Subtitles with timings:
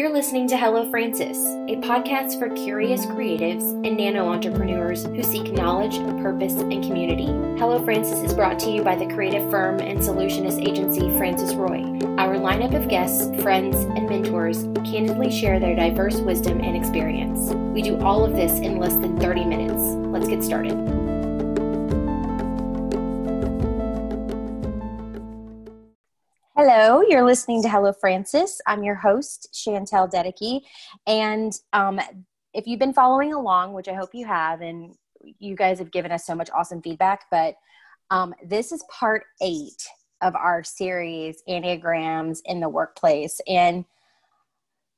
[0.00, 5.52] You're listening to Hello Francis, a podcast for curious creatives and nano entrepreneurs who seek
[5.52, 7.26] knowledge, purpose, and community.
[7.58, 11.82] Hello Francis is brought to you by the creative firm and solutionist agency Francis Roy.
[12.16, 17.52] Our lineup of guests, friends, and mentors candidly share their diverse wisdom and experience.
[17.74, 19.82] We do all of this in less than 30 minutes.
[19.82, 20.99] Let's get started.
[26.62, 28.60] Hello, you're listening to Hello Francis.
[28.66, 30.60] I'm your host, Chantel Dedeke.
[31.06, 31.98] And um,
[32.52, 34.94] if you've been following along, which I hope you have, and
[35.38, 37.54] you guys have given us so much awesome feedback, but
[38.10, 39.88] um, this is part eight
[40.20, 43.40] of our series, Enneagrams in the Workplace.
[43.48, 43.86] And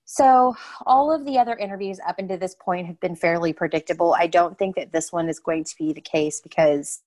[0.05, 4.17] so all of the other interviews up until this point have been fairly predictable.
[4.19, 7.03] I don't think that this one is going to be the case because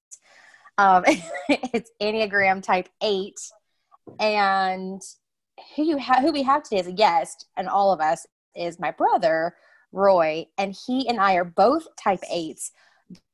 [0.77, 1.03] um,
[1.49, 3.37] it's Enneagram type eight
[4.19, 5.01] and
[5.75, 8.79] who you ha- who we have today as a guest, and all of us is
[8.79, 9.55] my brother
[9.91, 12.71] Roy, and he and I are both type eights,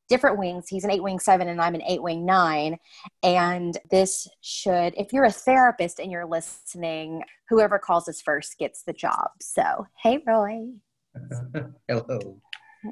[0.10, 0.68] different wings.
[0.68, 2.78] He's an eight wing seven, and I'm an eight wing nine.
[3.24, 8.84] And this should, if you're a therapist and you're listening, whoever calls us first gets
[8.84, 9.30] the job.
[9.40, 10.68] So, hey, Roy.
[11.88, 12.38] Hello.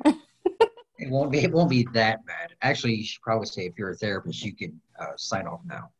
[0.05, 1.39] it won't be.
[1.39, 2.53] It won't be that bad.
[2.61, 5.91] Actually, you should probably say if you're a therapist, you can uh, sign off now.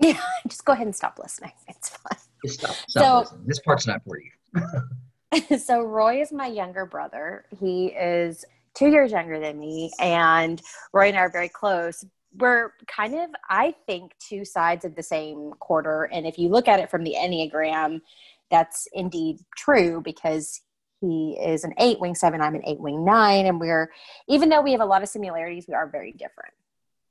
[0.00, 1.52] Yeah, just go ahead and stop listening.
[1.68, 2.18] It's fine.
[2.44, 2.74] Just stop.
[2.88, 3.46] stop so, listening.
[3.46, 5.58] This part's not for you.
[5.58, 7.44] so Roy is my younger brother.
[7.58, 10.60] He is two years younger than me, and
[10.92, 12.04] Roy and I are very close.
[12.36, 16.04] We're kind of, I think, two sides of the same quarter.
[16.12, 18.00] And if you look at it from the Enneagram,
[18.50, 20.60] that's indeed true because
[21.00, 23.90] he is an eight wing seven, I'm an eight wing nine, and we're
[24.28, 26.54] even though we have a lot of similarities, we are very different.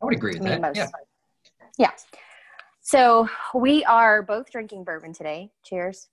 [0.02, 0.61] I would agree with that.
[0.61, 0.88] Most, yeah.
[1.77, 1.91] yeah.
[2.88, 5.52] So we are both drinking bourbon today.
[5.61, 6.07] Cheers.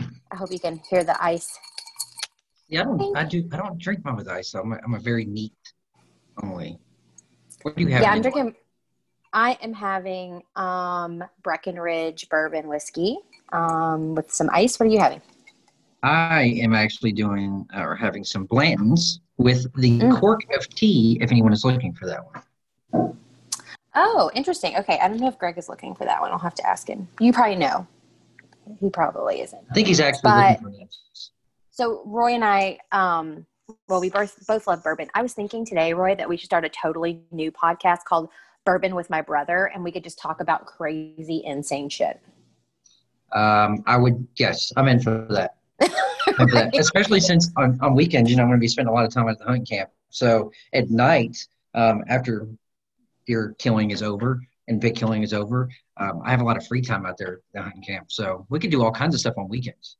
[0.00, 1.56] I hope you can hear the ice.
[2.66, 3.16] Yeah, I don't.
[3.16, 3.48] I do.
[3.52, 4.48] I don't drink mine with ice.
[4.48, 5.52] So I'm a, I'm a very neat
[6.42, 6.76] only.
[7.62, 8.02] What do you have?
[8.02, 8.56] Yeah, I'm drinking.
[9.32, 13.18] I am having um, Breckenridge bourbon whiskey
[13.52, 14.80] um, with some ice.
[14.80, 15.22] What are you having?
[16.02, 20.18] I am actually doing uh, or having some Blanton's with the mm.
[20.18, 21.16] cork of tea.
[21.20, 22.42] If anyone is looking for that one.
[24.00, 24.76] Oh, interesting.
[24.76, 26.30] Okay, I don't know if Greg is looking for that one.
[26.30, 27.08] I'll have to ask him.
[27.18, 27.84] You probably know.
[28.78, 29.60] He probably isn't.
[29.68, 31.30] I think he's actually but, looking for this.
[31.72, 33.44] So Roy and I, um,
[33.88, 35.08] well, we both both love bourbon.
[35.16, 38.28] I was thinking today, Roy, that we should start a totally new podcast called
[38.64, 42.20] Bourbon with My Brother, and we could just talk about crazy, insane shit.
[43.32, 45.56] Um, I would yes, I'm in for that.
[45.80, 46.70] for that.
[46.78, 49.12] Especially since on, on weekends, you know, I'm going to be spending a lot of
[49.12, 49.90] time at the hunt camp.
[50.10, 51.36] So at night,
[51.74, 52.46] um, after
[53.28, 55.68] deer killing is over and big killing is over,
[55.98, 58.10] um, I have a lot of free time out there at hunting camp.
[58.10, 59.96] So we could do all kinds of stuff on weekends.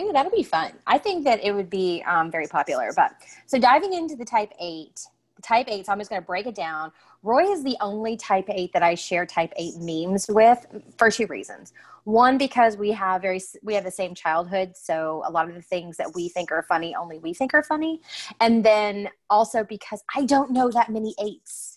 [0.00, 0.72] Ooh, that'll be fun.
[0.86, 2.90] I think that it would be um, very popular.
[2.96, 3.12] But
[3.46, 5.00] so diving into the type eight,
[5.42, 6.90] type eight, so I'm just going to break it down.
[7.22, 10.66] Roy is the only type eight that I share type eight memes with
[10.98, 11.72] for two reasons.
[12.04, 15.62] One, because we have very we have the same childhood, so a lot of the
[15.62, 18.02] things that we think are funny only we think are funny,
[18.40, 21.73] and then also because I don't know that many eights.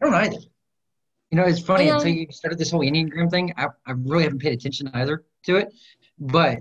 [0.00, 0.36] I don't either.
[1.30, 3.52] You know, it's funny until you started this whole Enneagram thing.
[3.56, 5.72] I, I really haven't paid attention either to it,
[6.18, 6.58] but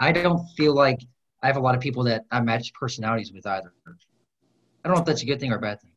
[0.00, 1.00] I don't feel like
[1.42, 3.72] I have a lot of people that I match personalities with either.
[3.86, 5.90] I don't know if that's a good thing or a bad thing.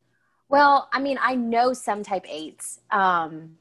[0.48, 3.56] Well, I mean, I know some type eights, um,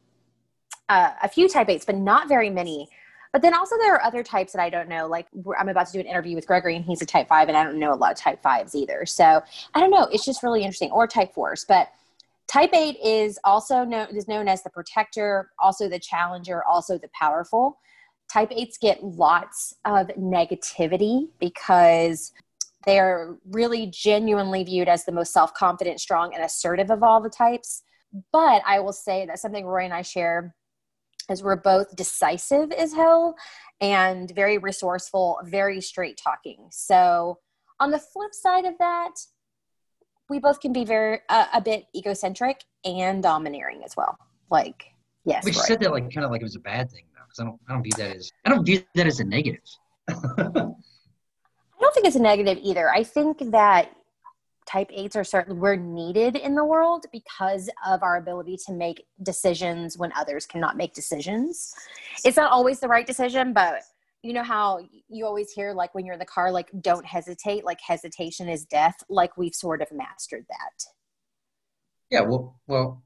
[0.89, 2.89] uh, a few type eights, but not very many.
[3.31, 5.07] But then also there are other types that I don't know.
[5.07, 5.27] Like
[5.57, 7.63] I'm about to do an interview with Gregory, and he's a type five, and I
[7.63, 9.05] don't know a lot of type fives either.
[9.05, 9.41] So
[9.73, 10.09] I don't know.
[10.11, 11.87] It's just really interesting, or type fours, but
[12.51, 17.09] Type 8 is also known is known as the protector, also the challenger, also the
[17.17, 17.79] powerful.
[18.31, 22.33] Type 8s get lots of negativity because
[22.85, 27.29] they are really genuinely viewed as the most self-confident, strong, and assertive of all the
[27.29, 27.83] types.
[28.33, 30.53] But I will say that something Roy and I share
[31.29, 33.35] is we're both decisive as hell
[33.79, 36.67] and very resourceful, very straight talking.
[36.71, 37.39] So
[37.79, 39.13] on the flip side of that,
[40.31, 44.17] we both can be very uh, a bit egocentric and domineering as well.
[44.49, 44.85] Like,
[45.25, 45.59] yes, we right.
[45.59, 47.59] said that like kind of like it was a bad thing though, because I don't
[47.67, 49.59] I don't view that as I don't view that as a negative.
[50.07, 50.15] I
[51.81, 52.89] don't think it's a negative either.
[52.89, 53.91] I think that
[54.65, 59.05] type 8s are certainly we're needed in the world because of our ability to make
[59.23, 61.73] decisions when others cannot make decisions
[62.23, 63.81] it's not always the right decision but
[64.23, 64.79] you know how
[65.09, 68.65] you always hear like when you're in the car like don't hesitate like hesitation is
[68.65, 70.83] death like we've sort of mastered that
[72.09, 73.01] yeah well well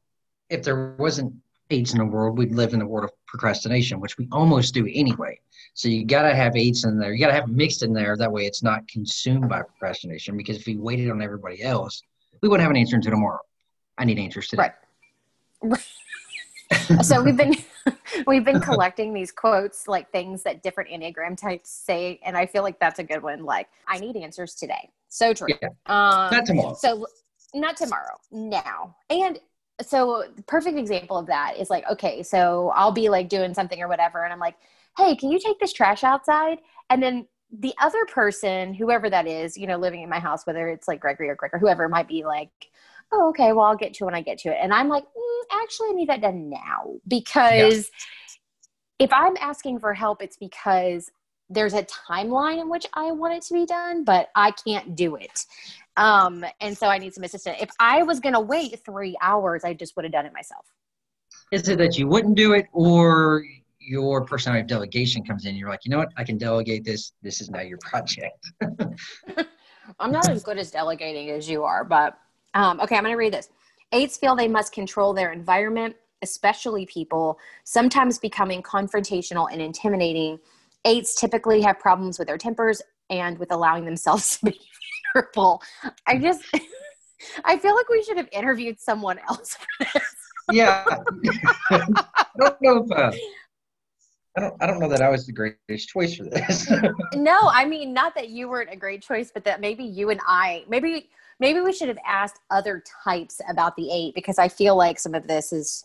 [0.49, 1.33] if there wasn't
[1.71, 4.87] eights in the world we'd live in a world of procrastination, which we almost do
[4.93, 5.39] anyway.
[5.73, 7.13] So you got to have eights in there.
[7.13, 8.15] You got to have mixed in there.
[8.15, 10.37] That way it's not consumed by procrastination.
[10.37, 12.01] Because if we waited on everybody else,
[12.41, 13.41] we wouldn't have an answer until tomorrow.
[13.97, 14.69] I need answers today.
[15.61, 15.85] Right.
[17.01, 17.55] so we've been
[18.27, 22.63] we've been collecting these quotes like things that different enneagram types say and i feel
[22.63, 23.43] like that's a good one.
[23.43, 24.89] Like i need answers today.
[25.09, 25.47] So true.
[25.61, 25.69] Yeah.
[25.85, 26.75] um, Not tomorrow.
[26.77, 27.05] so
[27.53, 28.17] not tomorrow.
[28.31, 28.95] Now.
[29.09, 29.39] And
[29.81, 33.81] so the perfect example of that is like okay so i'll be like doing something
[33.81, 34.55] or whatever and i'm like
[34.97, 36.59] hey can you take this trash outside?
[36.89, 37.27] And then
[37.59, 40.99] the other person whoever that is you know living in my house whether it's like
[40.99, 42.49] gregory or greg or whoever might be like
[43.11, 45.03] oh okay well i'll get to it when i get to it and i'm like
[45.03, 47.89] mm, actually i need that done now because
[48.99, 51.11] if i'm asking for help it's because
[51.49, 55.15] there's a timeline in which i want it to be done but i can't do
[55.15, 55.45] it
[55.97, 57.57] um, and so I need some assistance.
[57.61, 60.65] If I was going to wait three hours, I just would have done it myself.
[61.51, 63.45] Is it that you wouldn't do it, or
[63.79, 65.55] your personality of delegation comes in?
[65.55, 66.09] You're like, you know what?
[66.17, 67.13] I can delegate this.
[67.21, 68.51] This is now your project.
[69.99, 72.17] I'm not as good as delegating as you are, but
[72.55, 73.49] um, okay, I'm going to read this.
[73.91, 80.39] Eights feel they must control their environment, especially people, sometimes becoming confrontational and intimidating.
[80.85, 84.59] Eights typically have problems with their tempers and with allowing themselves to be
[85.13, 85.61] vulnerable.
[86.07, 86.43] I just,
[87.45, 90.15] I feel like we should have interviewed someone else for this.
[90.51, 90.85] yeah.
[91.69, 91.85] I
[92.39, 93.11] don't know if uh,
[94.37, 94.53] I don't.
[94.61, 96.69] I don't know that I was the greatest choice for this.
[97.13, 100.19] No, I mean, not that you weren't a great choice, but that maybe you and
[100.27, 101.09] I, maybe,
[101.39, 105.13] maybe we should have asked other types about the eight because I feel like some
[105.13, 105.83] of this is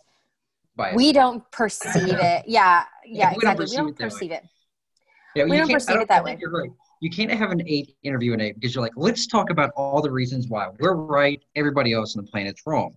[0.77, 0.95] Bias.
[0.97, 2.45] we don't perceive it.
[2.47, 3.65] Yeah, yeah, We don't exactly.
[3.65, 4.09] We perceive don't it that way.
[4.11, 4.43] perceive it.
[5.37, 6.37] Yeah, We you don't can't- perceive I it that way.
[6.41, 6.71] You're right.
[7.03, 10.03] You can't have an eight interview an eight because you're like, let's talk about all
[10.03, 12.95] the reasons why we're right, everybody else on the planet's wrong.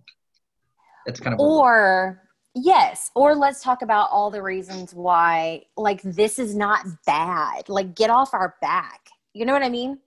[1.06, 2.20] That's kind of Or
[2.54, 7.68] yes, or let's talk about all the reasons why like this is not bad.
[7.70, 9.00] Like get off our back.
[9.32, 9.98] You know what I mean?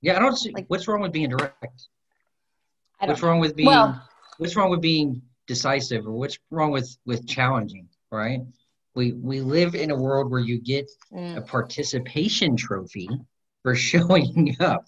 [0.00, 0.16] Yeah.
[0.16, 1.54] I don't see like- what's wrong with being direct.
[3.00, 4.06] I don't What's wrong with being Well-
[4.38, 8.40] what's wrong with being decisive or what's wrong with with challenging, right?
[8.94, 11.36] We we live in a world where you get Mm.
[11.36, 13.08] a participation trophy
[13.62, 14.86] for showing up.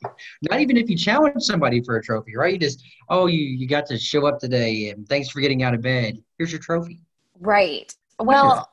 [0.50, 2.52] Not even if you challenge somebody for a trophy, right?
[2.54, 5.74] You just, oh, you you got to show up today and thanks for getting out
[5.74, 6.22] of bed.
[6.38, 7.00] Here's your trophy.
[7.38, 7.94] Right.
[8.18, 8.68] Well,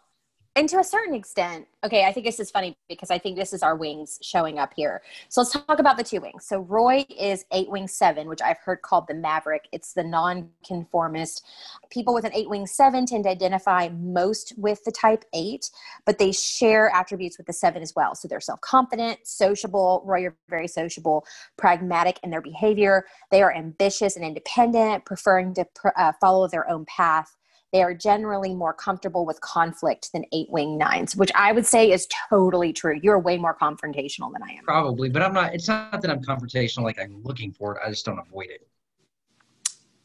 [0.60, 3.54] and to a certain extent, okay, I think this is funny because I think this
[3.54, 5.02] is our wings showing up here.
[5.30, 6.46] So let's talk about the two wings.
[6.46, 9.70] So Roy is eight wing seven, which I've heard called the Maverick.
[9.72, 11.46] It's the non-conformist.
[11.90, 15.72] People with an eight wing seven tend to identify most with the type eight,
[16.06, 18.14] but they share attributes with the seven as well.
[18.14, 20.04] So they're self-confident, sociable.
[20.06, 21.26] Roy, you're very sociable,
[21.58, 23.06] pragmatic in their behavior.
[23.32, 27.34] They are ambitious and independent, preferring to pr- uh, follow their own path
[27.72, 31.92] they are generally more comfortable with conflict than eight wing nines, which I would say
[31.92, 33.00] is totally true.
[33.02, 34.64] You're way more confrontational than I am.
[34.64, 35.54] Probably, but I'm not.
[35.54, 36.84] It's not that I'm confrontational.
[36.84, 37.82] Like I'm looking for it.
[37.86, 38.68] I just don't avoid it.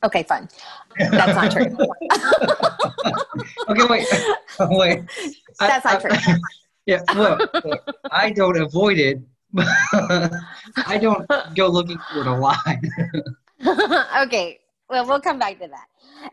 [0.03, 0.49] Okay, fun.
[0.99, 1.77] That's not true.
[3.69, 4.07] Okay, wait,
[4.61, 5.05] wait.
[5.61, 6.35] I- That's not I- true.
[6.87, 7.81] Yeah, look, look,
[8.11, 9.19] I don't avoid it.
[9.57, 11.27] I don't
[11.57, 12.59] go looking for it a lot.
[14.27, 15.87] okay, well, we'll come back to that.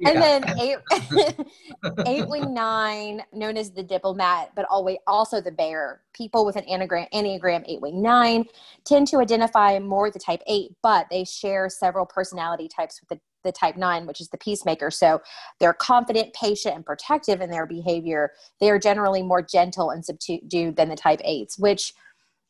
[0.06, 0.78] And then eight,
[2.06, 6.02] eight wing nine, known as the diplomat, but always also the bear.
[6.14, 8.46] People with an anagram, enneagram eight wing nine
[8.86, 13.10] tend to identify more with the type eight, but they share several personality types with
[13.10, 14.92] the, the type nine, which is the peacemaker.
[14.92, 15.22] So
[15.60, 18.32] they're confident, patient, and protective in their behavior.
[18.60, 21.94] They are generally more gentle and subdued than the type eights, which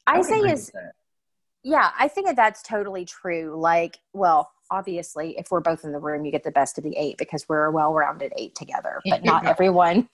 [0.07, 0.71] I, would say is
[1.63, 3.55] yeah, I think that that's totally true.
[3.59, 6.95] Like, well, obviously, if we're both in the room, you get the best of the
[6.97, 8.99] eight because we're a well-rounded eight together.
[9.07, 10.09] But not everyone,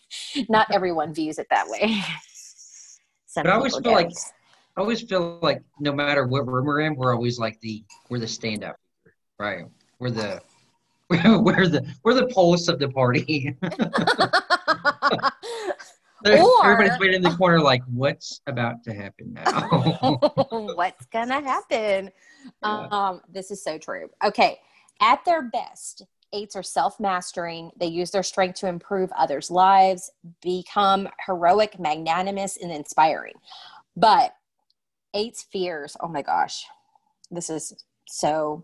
[0.50, 2.02] not everyone views it that way.
[3.28, 4.20] Some But I always feel like- don't.
[4.76, 8.20] I always feel like no matter what room we're in, we're always like the we're
[8.20, 8.76] the stand up,
[9.40, 9.66] right?
[10.00, 10.40] We're the
[11.10, 13.56] we're the we're the pulse of the party.
[16.26, 20.18] Or- Everybody's waiting in the corner, like, what's about to happen now?
[20.52, 22.12] What's gonna happen?
[22.64, 22.88] Yeah.
[22.92, 24.10] Um, this is so true.
[24.24, 24.60] Okay,
[25.02, 27.72] at their best, eights are self-mastering.
[27.78, 30.10] They use their strength to improve others' lives,
[30.42, 33.34] become heroic, magnanimous, and inspiring.
[33.98, 34.34] But
[35.14, 36.66] eights' fears, oh my gosh,
[37.32, 37.74] this is
[38.08, 38.64] so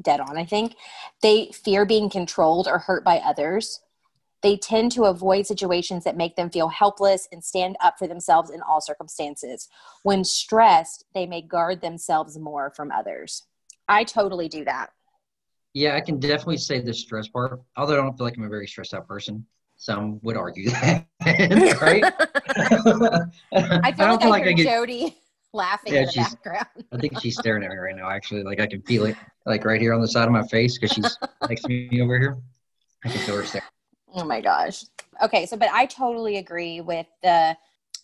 [0.00, 0.38] dead on.
[0.38, 0.76] I think
[1.20, 3.80] they fear being controlled or hurt by others.
[4.44, 8.50] They tend to avoid situations that make them feel helpless and stand up for themselves
[8.50, 9.68] in all circumstances.
[10.02, 13.42] When stressed, they may guard themselves more from others.
[13.88, 14.90] I totally do that.
[15.72, 17.58] yeah, I can definitely say the stress part.
[17.78, 19.46] Although I don't feel like I'm a very stressed out person.
[19.76, 21.06] Some would argue that,
[21.82, 22.04] right?
[23.82, 25.16] I feel don't like I, hear get- Jody
[25.54, 26.66] laughing Yeah, in the she's- background.
[26.92, 28.08] I think she's staring at me right now.
[28.10, 30.78] Actually, like I can feel it, like right here on the side of my face,
[30.78, 32.36] because she's next to me over here.
[33.04, 33.66] I can feel her staring.
[34.14, 34.84] Oh my gosh.
[35.22, 37.56] Okay, so but I totally agree with the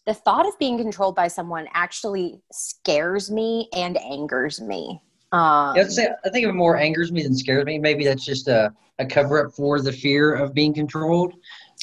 [0.07, 5.01] the thought of being controlled by someone actually scares me and angers me.
[5.33, 7.79] Um, Yeah, I'd say, I think it more angers me than scares me.
[7.79, 11.35] Maybe that's just a, a cover up for the fear of being controlled.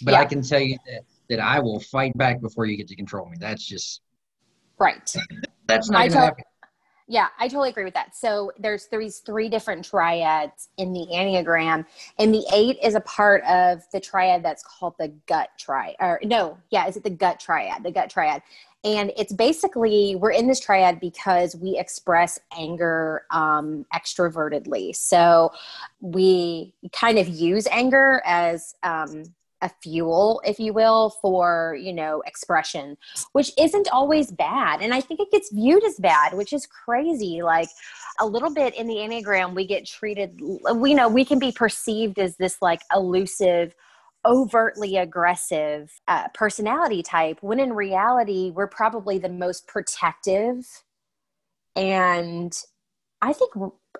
[0.03, 2.95] But I can tell you that, that I will fight back before you get to
[2.95, 3.37] control me.
[3.39, 4.01] That's just
[4.79, 5.15] right.
[5.67, 6.43] that's not I going to happen.
[7.09, 8.15] Yeah, I totally agree with that.
[8.15, 11.85] So there's three different triads in the Enneagram,
[12.19, 15.95] and the eight is a part of the triad that's called the gut triad.
[16.01, 17.83] Or no, yeah, is it the gut triad?
[17.83, 18.41] The gut triad.
[18.83, 24.95] And it's basically we're in this triad because we express anger um, extrovertedly.
[24.95, 25.51] So
[26.01, 29.23] we kind of use anger as um,
[29.61, 32.97] a fuel, if you will, for you know expression
[33.31, 34.81] which isn't always bad.
[34.81, 37.41] And I think it gets viewed as bad, which is crazy.
[37.41, 37.69] Like
[38.19, 40.39] a little bit in the Enneagram, we get treated,
[40.75, 43.75] we know we can be perceived as this like elusive,
[44.25, 50.65] overtly aggressive uh, personality type, when in reality, we're probably the most protective.
[51.75, 52.57] And
[53.21, 53.51] I think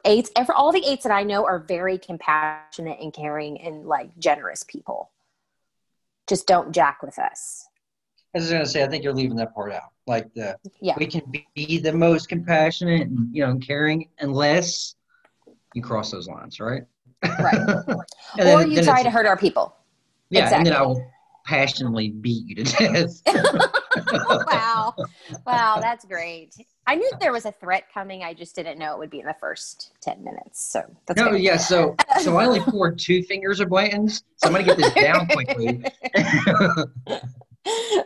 [0.06, 4.64] eights, all the eights that I know are very compassionate and caring and like generous
[4.64, 5.12] people.
[6.28, 7.68] Just don't jack with us.
[8.36, 9.92] I was going to say, I think you're leaving that part out.
[10.06, 10.96] Like the Yeah.
[10.98, 11.22] we can
[11.56, 14.96] be the most compassionate and you know caring unless
[15.74, 16.84] you cross those lines, right?
[17.40, 17.56] Right.
[18.38, 19.76] And or then- you then try to hurt our people.
[20.30, 21.02] Yeah, and then I will
[21.46, 23.22] passionately beat you to death.
[24.48, 24.94] wow.
[25.46, 26.56] Wow, that's great.
[26.86, 28.24] I knew there was a threat coming.
[28.24, 30.66] I just didn't know it would be in the first 10 minutes.
[30.72, 31.42] So that's No, good.
[31.42, 31.58] yeah.
[31.58, 34.24] So, so I only poured two fingers of Blanton's.
[34.38, 35.84] So I'm gonna get this down quickly.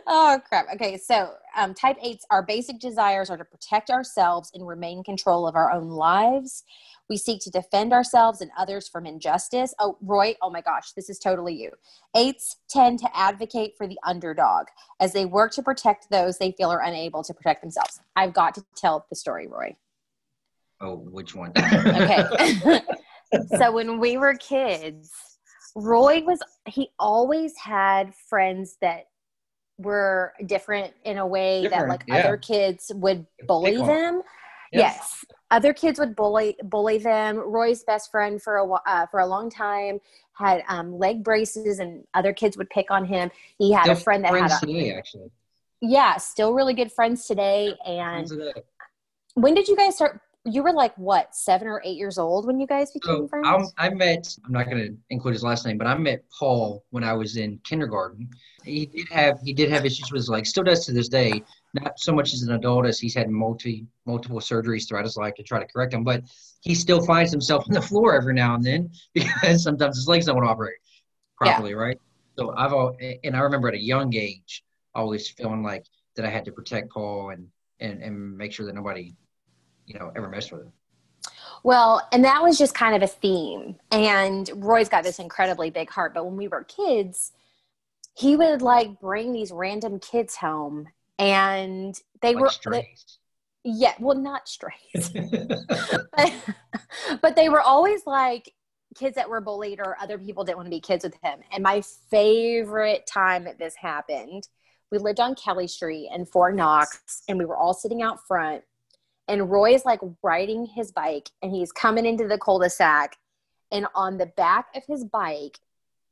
[0.08, 4.66] oh crap okay so um, type 8s our basic desires are to protect ourselves and
[4.66, 6.64] remain in control of our own lives
[7.12, 9.74] we seek to defend ourselves and others from injustice.
[9.78, 11.70] Oh roy oh my gosh this is totally you.
[12.16, 16.70] Eights tend to advocate for the underdog as they work to protect those they feel
[16.70, 18.00] are unable to protect themselves.
[18.16, 19.76] I've got to tell the story roy.
[20.80, 21.52] Oh, which one?
[21.58, 22.80] okay.
[23.56, 25.10] So when we were kids
[25.74, 29.04] roy was he always had friends that
[29.78, 32.16] were different in a way that like yeah.
[32.16, 34.22] other kids would bully them.
[34.72, 34.96] Yes.
[34.96, 39.26] yes other kids would bully bully them roy's best friend for a uh, for a
[39.26, 40.00] long time
[40.32, 44.00] had um, leg braces and other kids would pick on him he had Still a
[44.00, 45.30] friend that had a today, actually.
[45.80, 48.52] yeah still really good friends today and today.
[49.34, 52.58] when did you guys start you were like what seven or eight years old when
[52.58, 53.46] you guys became So friends
[53.78, 54.26] I'm, I met.
[54.44, 57.36] I'm not going to include his last name, but I met Paul when I was
[57.36, 58.28] in kindergarten.
[58.64, 60.44] He did have he did have issues with his leg.
[60.46, 61.44] Still does to this day.
[61.74, 65.34] Not so much as an adult as he's had multi multiple surgeries throughout his life
[65.34, 66.22] to try to correct him, but
[66.60, 70.26] he still finds himself on the floor every now and then because sometimes his legs
[70.26, 70.76] don't want to operate
[71.36, 71.98] properly, right?
[72.38, 74.64] So I've al- and I remember at a young age
[74.94, 75.86] always feeling like
[76.16, 77.48] that I had to protect Paul and
[77.80, 79.14] and and make sure that nobody,
[79.86, 80.72] you know, ever messed with him.
[81.62, 83.76] Well, and that was just kind of a theme.
[83.90, 86.12] And Roy's got this incredibly big heart.
[86.14, 87.32] But when we were kids,
[88.14, 90.88] he would like bring these random kids home
[91.22, 93.18] and they Like were, strays.
[93.64, 95.10] yeah, well, not strays,
[96.16, 96.32] but,
[97.22, 98.52] but they were always like
[98.96, 101.40] kids that were bullied or other people didn't want to be kids with him.
[101.52, 104.48] And my favorite time that this happened,
[104.90, 108.64] we lived on Kelly Street in Fort Knox and we were all sitting out front
[109.28, 113.16] and Roy is like riding his bike and he's coming into the cul-de-sac
[113.70, 115.60] and on the back of his bike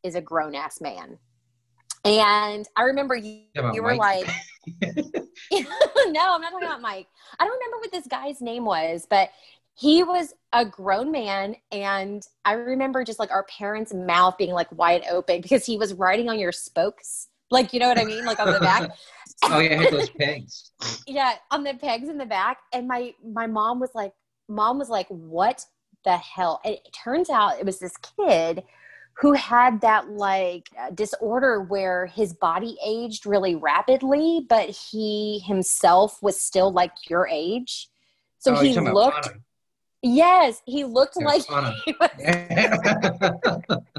[0.02, 1.18] is a grown ass man.
[2.04, 3.42] And I remember you,
[3.72, 4.26] you were Mike?
[4.26, 4.34] like,
[5.52, 7.06] no, I'm not talking about Mike.
[7.38, 9.30] I don't remember what this guy's name was, but
[9.74, 11.56] he was a grown man.
[11.72, 15.94] And I remember just like our parents' mouth being like wide open because he was
[15.94, 17.28] riding on your spokes.
[17.50, 18.24] Like, you know what I mean?
[18.24, 18.90] Like on the back.
[19.44, 20.72] oh yeah, those pegs.
[21.06, 24.12] yeah on the pegs in the back and my my mom was like
[24.48, 25.64] mom was like what
[26.04, 28.62] the hell and it turns out it was this kid
[29.20, 36.22] who had that like uh, disorder where his body aged really rapidly but he himself
[36.22, 37.88] was still like your age
[38.38, 39.28] so oh, he looked
[40.02, 41.42] yes he looked Yeah, like
[41.84, 42.10] he was.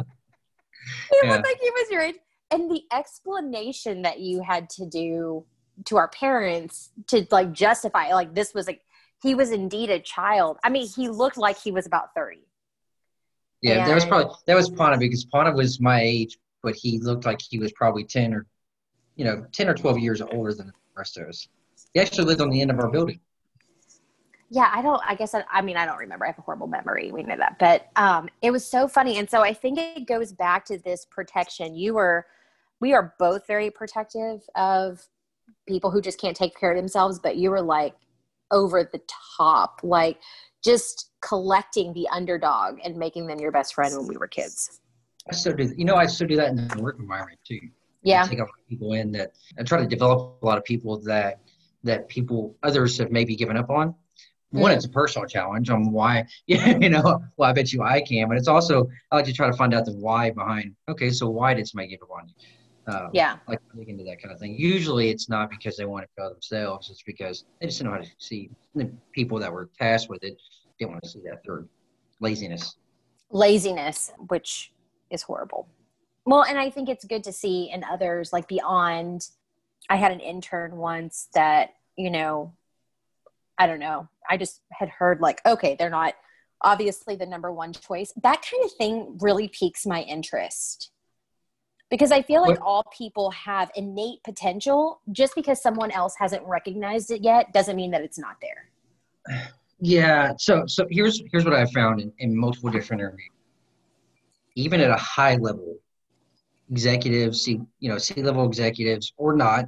[1.11, 1.31] He Yeah.
[1.31, 2.15] looked like he was your age.
[2.51, 5.45] And the explanation that you had to do
[5.85, 8.81] to our parents to like justify, like this was like
[9.21, 10.57] he was indeed a child.
[10.63, 12.47] I mean, he looked like he was about thirty.
[13.61, 17.25] Yeah, that was probably that was Pana because Pana was my age but he looked
[17.25, 18.45] like he was probably 10 or,
[19.15, 21.47] you know, 10 or 12 years older than the rest of us.
[21.93, 23.19] He actually lived on the end of our building.
[24.49, 26.25] Yeah, I don't, I guess, I, I mean, I don't remember.
[26.25, 27.11] I have a horrible memory.
[27.11, 27.57] We know that.
[27.57, 29.17] But um, it was so funny.
[29.17, 31.73] And so I think it goes back to this protection.
[31.73, 32.25] You were,
[32.81, 35.07] we are both very protective of
[35.67, 37.95] people who just can't take care of themselves, but you were like
[38.51, 39.01] over the
[39.37, 40.19] top, like
[40.63, 44.79] just collecting the underdog and making them your best friend when we were kids.
[45.29, 47.59] I still do, you know, I still do that in the work environment too.
[48.03, 48.23] Yeah.
[48.23, 50.63] I take a lot of people in that I try to develop a lot of
[50.63, 51.39] people that
[51.83, 53.95] that people others have maybe given up on.
[54.51, 54.75] One, mm.
[54.75, 58.37] it's a personal challenge on why, you know, well, I bet you I can, but
[58.37, 60.75] it's also I like to try to find out the why behind.
[60.89, 62.33] Okay, so why did somebody give up on you?
[62.87, 64.55] Um, yeah, like dig into that kind of thing.
[64.57, 67.97] Usually, it's not because they want to kill themselves; it's because they just don't know
[67.97, 70.37] how to see the people that were tasked with it
[70.79, 71.67] didn't want to see that through
[72.19, 72.75] laziness.
[73.29, 74.71] Laziness, which
[75.11, 75.67] is horrible.
[76.25, 79.27] Well, and I think it's good to see in others like beyond.
[79.89, 82.53] I had an intern once that you know,
[83.57, 84.07] I don't know.
[84.29, 86.15] I just had heard like, okay, they're not
[86.61, 88.13] obviously the number one choice.
[88.23, 90.91] That kind of thing really piques my interest
[91.91, 95.01] because I feel like all people have innate potential.
[95.11, 99.43] Just because someone else hasn't recognized it yet doesn't mean that it's not there.
[99.79, 100.33] Yeah.
[100.39, 103.29] So so here's here's what I found in, in multiple different interviews.
[104.55, 105.77] Even at a high level,
[106.71, 109.65] executives, C, you know, C level executives or not,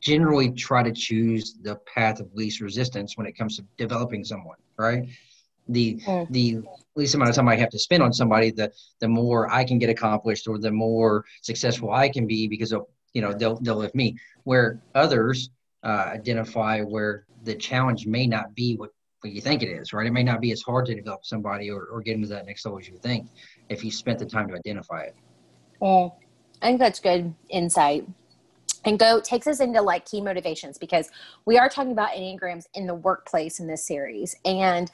[0.00, 4.56] generally try to choose the path of least resistance when it comes to developing someone,
[4.78, 5.08] right?
[5.68, 6.30] The mm.
[6.30, 6.58] the
[6.94, 9.78] least amount of time I have to spend on somebody, the the more I can
[9.78, 13.76] get accomplished or the more successful I can be because of you know they'll they'll
[13.76, 14.16] lift me.
[14.44, 15.50] Where others
[15.82, 20.06] uh, identify where the challenge may not be what, what you think it is, right?
[20.06, 22.46] It may not be as hard to develop somebody or, or get them to that
[22.46, 23.28] next level as you think
[23.68, 25.14] if you spent the time to identify it.
[25.80, 26.18] Well,
[26.60, 28.06] I think that's good insight.
[28.84, 31.10] And go takes us into like key motivations because
[31.44, 34.36] we are talking about Enneagrams in the workplace in this series.
[34.44, 34.90] And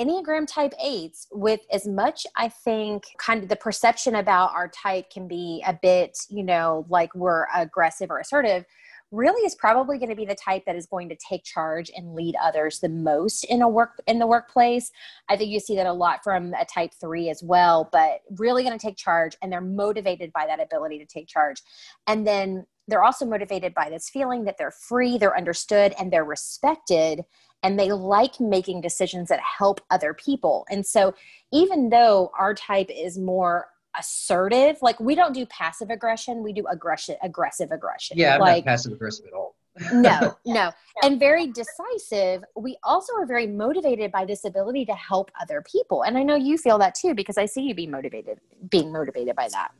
[0.00, 5.10] Enneagram type eights, with as much, I think, kind of the perception about our type
[5.10, 8.64] can be a bit, you know, like we're aggressive or assertive
[9.12, 12.14] really is probably going to be the type that is going to take charge and
[12.14, 14.90] lead others the most in a work in the workplace.
[15.28, 18.64] I think you see that a lot from a type 3 as well but really
[18.64, 21.62] going to take charge and they're motivated by that ability to take charge.
[22.06, 26.24] And then they're also motivated by this feeling that they're free they're understood and they're
[26.24, 27.22] respected
[27.62, 31.14] and they like making decisions that help other people and so
[31.52, 34.78] even though our type is more assertive.
[34.82, 38.18] Like we don't do passive aggression, we do aggression, aggressive aggression.
[38.18, 39.56] Yeah, I'm like, not passive aggressive at all.
[39.92, 40.70] no, no.
[41.02, 42.44] And very decisive.
[42.56, 46.02] We also are very motivated by this ability to help other people.
[46.02, 48.38] And I know you feel that too because I see you be motivated,
[48.70, 49.72] being motivated by that.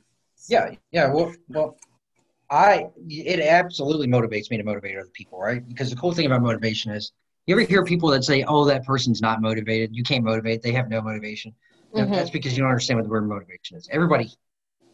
[0.49, 1.13] Yeah, yeah.
[1.13, 1.77] Well, well,
[2.51, 5.67] I it absolutely motivates me to motivate other people, right?
[5.67, 7.13] Because the cool thing about motivation is
[7.47, 9.95] you ever hear people that say, "Oh, that person's not motivated.
[9.95, 10.63] You can't motivate.
[10.63, 11.55] They have no motivation."
[11.95, 12.13] Mm-hmm.
[12.13, 13.89] That's because you don't understand what the word motivation is.
[13.91, 14.31] Everybody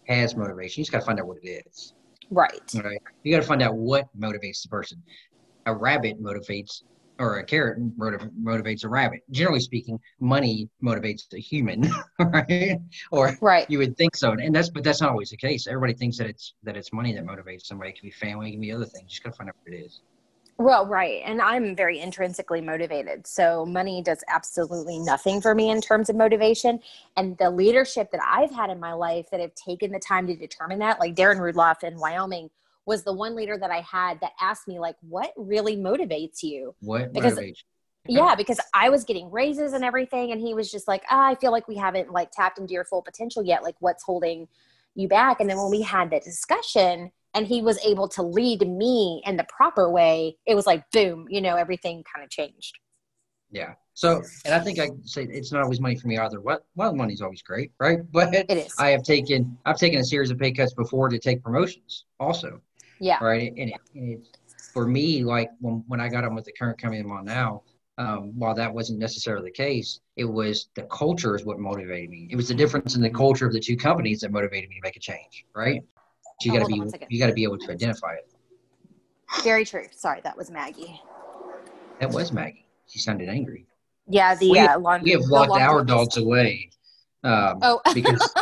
[0.09, 0.81] has motivation.
[0.81, 1.95] You just got to find out what it is.
[2.31, 2.61] Right.
[2.75, 3.01] Right.
[3.23, 5.03] You got to find out what motivates the person.
[5.67, 6.83] A rabbit motivates,
[7.19, 9.21] or a carrot motivates a rabbit.
[9.31, 12.79] Generally speaking, money motivates a human, right?
[13.13, 13.71] Or right.
[13.71, 15.67] You would think so, and that's but that's not always the case.
[15.67, 17.91] Everybody thinks that it's that it's money that motivates somebody.
[17.91, 19.05] It can be family, it can be other things.
[19.05, 20.01] You just got to find out what it is.
[20.59, 21.23] Well, right.
[21.25, 23.29] And I'm very intrinsically motivated.
[23.29, 26.81] So money does absolutely nothing for me in terms of motivation.
[27.17, 30.35] And the leadership that I've had in my life that have taken the time to
[30.35, 32.51] determine that, like Darren Rudloff in Wyoming,
[32.87, 36.75] was the one leader that I had that asked me, like, what really motivates you?
[36.81, 37.63] What because, motivates
[38.09, 41.35] yeah because i was getting raises and everything and he was just like oh, i
[41.35, 44.49] feel like we haven't like tapped into your full potential yet like what's holding
[44.95, 48.67] you back and then when we had that discussion and he was able to lead
[48.69, 52.79] me in the proper way, it was like boom, you know, everything kind of changed.
[53.51, 53.75] Yeah.
[53.95, 56.41] So, and I think I say it's not always money for me either.
[56.41, 57.99] What well, money's always great, right?
[58.13, 58.75] But it is.
[58.79, 62.61] I have taken I've taken a series of pay cuts before to take promotions, also.
[63.01, 63.19] Yeah.
[63.23, 63.53] Right.
[63.57, 64.39] And, it, and it,
[64.73, 67.63] for me, like when when I got on with the current company I'm on now,
[67.97, 72.29] um, while that wasn't necessarily the case, it was the culture is what motivated me.
[72.31, 74.83] It was the difference in the culture of the two companies that motivated me to
[74.85, 75.83] make a change, right?
[76.43, 78.29] You got to be you got to be able to identify it.
[79.43, 79.87] Very true.
[79.91, 81.01] Sorry, that was Maggie.
[82.01, 82.67] That was Maggie.
[82.87, 83.67] She sounded angry.
[84.09, 86.71] Yeah, the we, uh, laundry, we have locked our dogs away.
[87.25, 88.35] Um, oh, because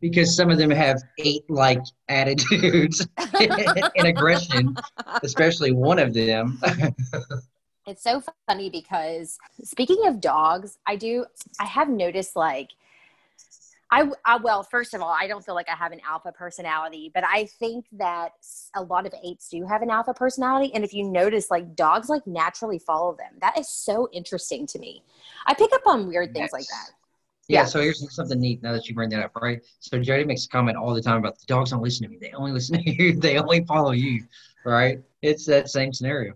[0.00, 4.76] because some of them have eight like attitudes and aggression,
[5.22, 6.60] especially one of them.
[7.86, 11.24] it's so funny because speaking of dogs, I do
[11.58, 12.68] I have noticed like
[13.92, 17.10] I, I, well, first of all, I don't feel like I have an alpha personality,
[17.14, 18.32] but I think that
[18.74, 20.72] a lot of eights do have an alpha personality.
[20.74, 23.34] And if you notice, like dogs like naturally follow them.
[23.42, 25.04] That is so interesting to me.
[25.46, 26.52] I pick up on weird things yes.
[26.54, 26.90] like that.
[27.48, 29.60] Yeah, yeah, so here's something neat now that you bring that up, right?
[29.80, 32.16] So Jody makes a comment all the time about the dogs don't listen to me.
[32.18, 33.12] They only listen to you.
[33.20, 34.24] They only follow you,
[34.64, 35.00] right?
[35.20, 36.32] It's that same scenario.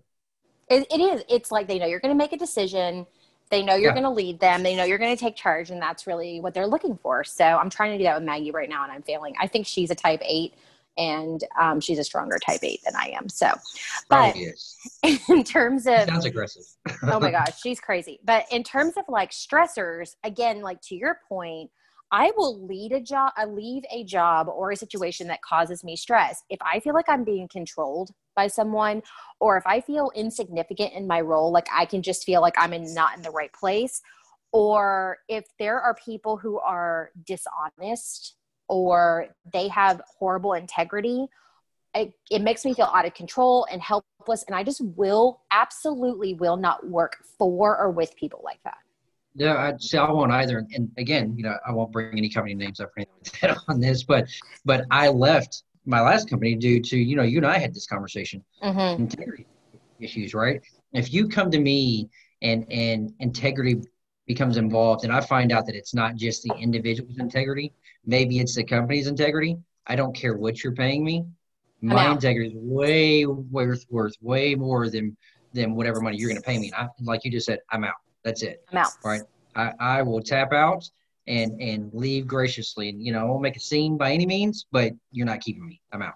[0.69, 1.23] it, it is.
[1.27, 3.07] It's like they know you're going to make a decision
[3.49, 4.01] they know you're yeah.
[4.01, 4.63] going to lead them.
[4.63, 7.23] They know you're going to take charge, and that's really what they're looking for.
[7.23, 9.35] So I'm trying to do that with Maggie right now, and I'm failing.
[9.39, 10.53] I think she's a type eight,
[10.97, 13.29] and um, she's a stronger type eight than I am.
[13.29, 13.49] So,
[14.09, 14.35] but
[15.29, 16.63] in terms of sounds aggressive.
[17.03, 18.19] oh my gosh, she's crazy.
[18.23, 21.71] But in terms of like stressors, again, like to your point,
[22.11, 25.83] I will lead a job, I uh, leave a job or a situation that causes
[25.83, 26.41] me stress.
[26.49, 29.01] If I feel like I'm being controlled by someone,
[29.39, 32.71] or if I feel insignificant in my role, like I can just feel like I'm
[32.71, 34.01] in, not in the right place,
[34.53, 38.35] or if there are people who are dishonest
[38.69, 41.27] or they have horrible integrity,
[41.93, 44.43] it, it makes me feel out of control and helpless.
[44.47, 48.77] And I just will absolutely will not work for or with people like that.
[49.37, 50.65] Yeah, I'd say I won't either.
[50.73, 53.57] And again, you know, I won't bring any company names up or anything like that
[53.67, 54.27] on this, but
[54.65, 57.85] but I left my last company due to you know you and I had this
[57.85, 59.01] conversation mm-hmm.
[59.03, 59.45] integrity
[59.99, 60.61] issues, right?
[60.93, 62.09] If you come to me
[62.41, 63.81] and and integrity
[64.25, 67.73] becomes involved, and I find out that it's not just the individual's integrity,
[68.05, 69.57] maybe it's the company's integrity.
[69.85, 71.25] I don't care what you're paying me.
[71.79, 75.15] My integrity is way worth worth way more than
[75.53, 76.71] than whatever money you're going to pay me.
[76.75, 77.93] And I, like you just said, I'm out.
[78.27, 78.61] That's it.
[78.73, 78.91] I'm out.
[79.05, 79.21] Right.
[79.55, 80.83] I, I will tap out
[81.27, 82.93] and and leave graciously.
[82.97, 85.79] You know, I won't make a scene by any means, but you're not keeping me.
[85.93, 86.15] I'm out.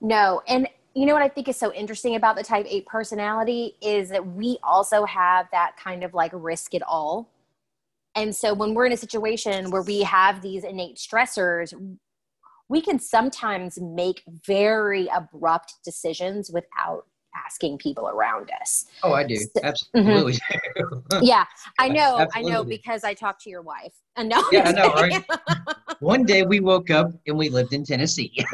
[0.00, 3.76] No, and you know what I think is so interesting about the type 8 personality
[3.82, 7.28] is that we also have that kind of like risk it all.
[8.14, 11.74] And so when we're in a situation where we have these innate stressors,
[12.70, 18.86] we can sometimes make very abrupt decisions without asking people around us.
[19.02, 19.36] Oh, I do.
[19.62, 20.34] Absolutely.
[20.34, 21.18] Mm-hmm.
[21.22, 21.44] yeah,
[21.78, 22.18] I know.
[22.18, 22.52] Absolutely.
[22.52, 23.94] I know because I talked to your wife.
[24.16, 24.44] I know.
[24.52, 25.24] Yeah, I know, right?
[26.00, 28.32] One day we woke up and we lived in Tennessee.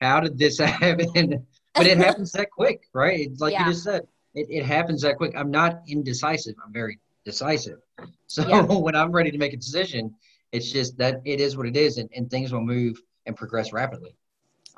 [0.00, 1.46] How did this happen?
[1.74, 3.20] But it happens that quick, right?
[3.20, 3.66] It's like yeah.
[3.66, 5.32] you just said, it, it happens that quick.
[5.36, 6.54] I'm not indecisive.
[6.64, 7.78] I'm very decisive.
[8.26, 8.62] So yeah.
[8.62, 10.14] when I'm ready to make a decision,
[10.52, 13.72] it's just that it is what it is, and, and things will move and progress
[13.72, 14.16] rapidly.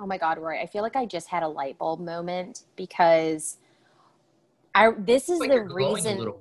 [0.03, 3.59] Oh my God, Rory, I feel like I just had a light bulb moment because
[4.75, 6.33] I this is like the reason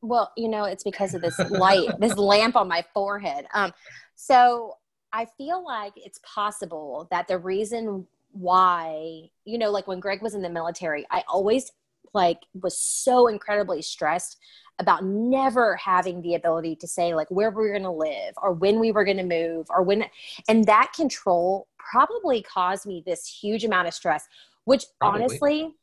[0.00, 3.46] well, you know, it's because of this light, this lamp on my forehead.
[3.52, 3.74] Um,
[4.14, 4.78] so
[5.12, 10.34] I feel like it's possible that the reason why, you know, like when Greg was
[10.34, 11.70] in the military, I always
[12.14, 14.38] like was so incredibly stressed
[14.78, 18.52] about never having the ability to say like where we are going to live or
[18.52, 20.04] when we were going to move or when
[20.48, 24.26] and that control probably caused me this huge amount of stress,
[24.64, 25.22] which probably.
[25.22, 25.74] honestly,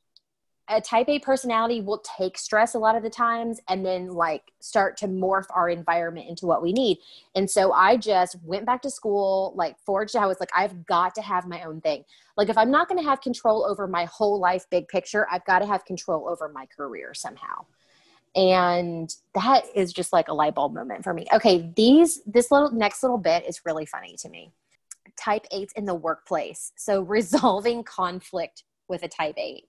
[0.67, 4.51] a type A personality will take stress a lot of the times and then like
[4.62, 6.97] start to morph our environment into what we need.
[7.36, 10.15] And so I just went back to school, like forged.
[10.15, 12.03] I was like, I've got to have my own thing.
[12.36, 15.45] Like, if I'm not going to have control over my whole life, big picture, I've
[15.45, 17.65] got to have control over my career somehow.
[18.36, 21.26] And that is just like a light bulb moment for me.
[21.34, 24.52] Okay, these, this little next little bit is really funny to me
[25.17, 26.71] type 8s in the workplace.
[26.76, 29.65] So resolving conflict with a type 8.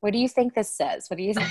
[0.00, 1.08] What do you think this says?
[1.08, 1.48] What do you think?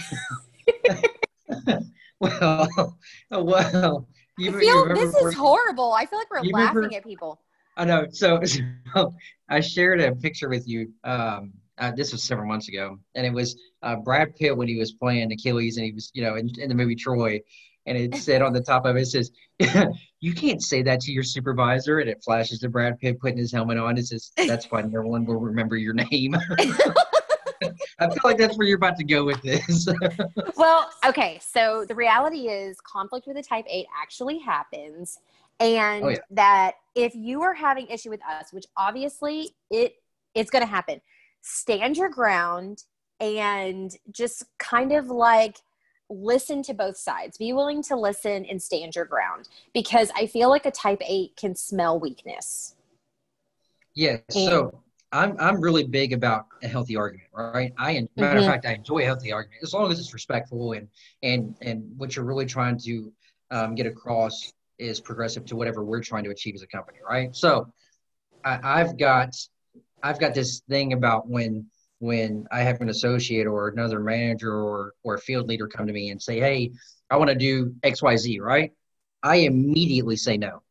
[2.20, 2.98] well,
[3.32, 5.94] well, you, I feel this is horrible.
[5.94, 7.42] I feel like we're laughing remember, at people.
[7.76, 8.08] I know.
[8.12, 8.42] So,
[8.94, 9.14] so,
[9.50, 10.92] I shared a picture with you.
[11.04, 14.78] Um, uh, this was several months ago, and it was uh, Brad Pitt when he
[14.78, 17.42] was playing Achilles, and he was, you know, in, in the movie Troy,
[17.86, 19.32] and it said on the top of it, it says,
[20.20, 23.52] "You can't say that to your supervisor." And it flashes to Brad Pitt putting his
[23.52, 23.98] helmet on.
[23.98, 24.92] It says, "That's fine.
[24.92, 26.36] No one will remember your name."
[28.00, 29.88] I feel like that's where you're about to go with this.
[30.58, 31.40] well, okay.
[31.42, 35.20] So the reality is, conflict with a type eight actually happens,
[35.60, 36.18] and oh, yeah.
[36.32, 39.96] that if you are having issue with us, which obviously it
[40.34, 41.00] it's going to happen,
[41.46, 42.84] stand your ground
[43.20, 45.58] and just kind of like
[46.10, 47.38] listen to both sides.
[47.38, 51.36] Be willing to listen and stand your ground because I feel like a type 8
[51.38, 52.76] can smell weakness.
[53.94, 54.18] Yeah.
[54.36, 54.82] And, so
[55.12, 57.72] I'm I'm really big about a healthy argument, right?
[57.78, 58.38] I matter mm-hmm.
[58.40, 60.90] of fact I enjoy a healthy argument as long as it's respectful and
[61.24, 63.14] and and what you're really trying to
[63.52, 67.34] um, get across is progressive to whatever we're trying to achieve as a company, right?
[67.36, 67.72] So
[68.44, 69.36] I, I've got
[70.06, 71.66] I've got this thing about when
[72.00, 75.94] when I have an associate or another manager or or a field leader come to
[75.94, 76.72] me and say, "Hey,
[77.10, 78.72] I want to do X Y Z," right?
[79.24, 80.62] I immediately say no,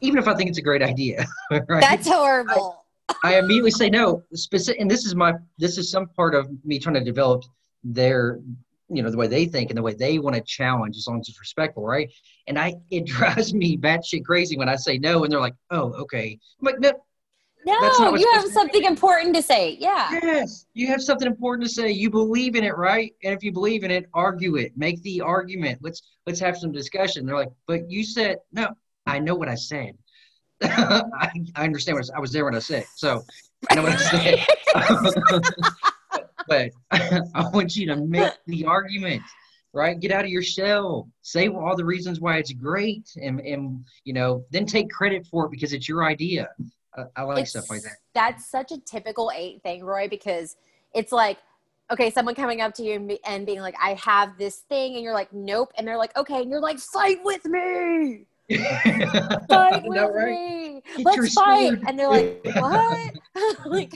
[0.00, 1.26] even if I think it's a great idea.
[1.50, 1.82] Right?
[1.82, 2.84] That's horrible.
[3.22, 4.22] I, I immediately say no.
[4.32, 7.42] Specific, and this is my this is some part of me trying to develop
[7.84, 8.40] their
[8.88, 11.20] you know the way they think and the way they want to challenge as long
[11.20, 12.10] as it's respectful right
[12.48, 15.92] and i it drives me batshit crazy when i say no and they're like oh
[15.92, 16.92] okay I'm like no
[17.66, 19.76] no you have something important to say.
[19.80, 20.18] Yeah.
[20.22, 21.90] Yes you have something important to say.
[21.90, 23.12] You believe in it right?
[23.24, 24.72] And if you believe in it argue it.
[24.76, 25.78] Make the argument.
[25.82, 27.26] Let's let's have some discussion.
[27.26, 28.68] They're like but you said no
[29.06, 29.96] i know what i said.
[30.62, 33.22] I, I understand what I, I was there when i said so
[33.70, 33.96] i know what i
[34.76, 35.42] said.
[36.50, 39.22] But I want you to make the argument,
[39.72, 39.98] right?
[39.98, 41.08] Get out of your shell.
[41.22, 45.46] Say all the reasons why it's great, and and you know, then take credit for
[45.46, 46.48] it because it's your idea.
[46.96, 47.96] I, I like it's, stuff like that.
[48.14, 50.56] That's such a typical eight thing, Roy, because
[50.94, 51.38] it's like
[51.90, 55.02] okay, someone coming up to you and, and, being like, I have this thing, and
[55.02, 55.72] you're like, nope.
[55.76, 56.42] And they're like, okay.
[56.42, 58.26] And you're like, fight with me.
[59.48, 60.30] fight with right?
[60.30, 60.82] me.
[60.96, 61.68] Get Let's fight.
[61.68, 61.82] Sword.
[61.86, 63.14] And they're like, what?
[63.66, 63.92] like,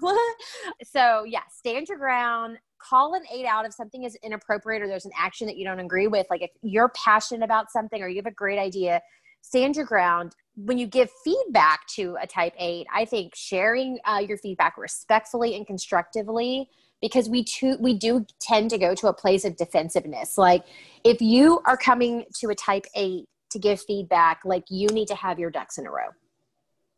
[0.00, 0.36] what?
[0.84, 2.58] So, yeah, stand your ground.
[2.78, 5.80] Call an eight out if something is inappropriate or there's an action that you don't
[5.80, 6.26] agree with.
[6.30, 9.00] Like, if you're passionate about something or you have a great idea,
[9.40, 10.34] stand your ground.
[10.56, 15.54] When you give feedback to a type eight, I think sharing uh, your feedback respectfully
[15.54, 16.70] and constructively
[17.02, 20.38] because we too we do tend to go to a place of defensiveness.
[20.38, 20.64] Like
[21.04, 25.14] if you are coming to a type 8 to give feedback like you need to
[25.14, 26.08] have your ducks in a row.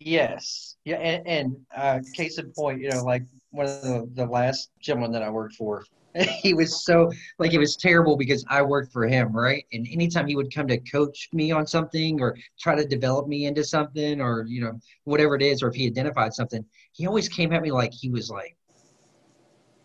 [0.00, 0.76] Yes.
[0.84, 4.70] Yeah and, and uh, case in point you know like one of the, the last
[4.80, 5.84] gentleman that i worked for
[6.42, 9.64] he was so like it was terrible because I worked for him, right?
[9.72, 13.46] And anytime he would come to coach me on something or try to develop me
[13.46, 17.28] into something or you know whatever it is, or if he identified something, he always
[17.28, 18.56] came at me like he was like,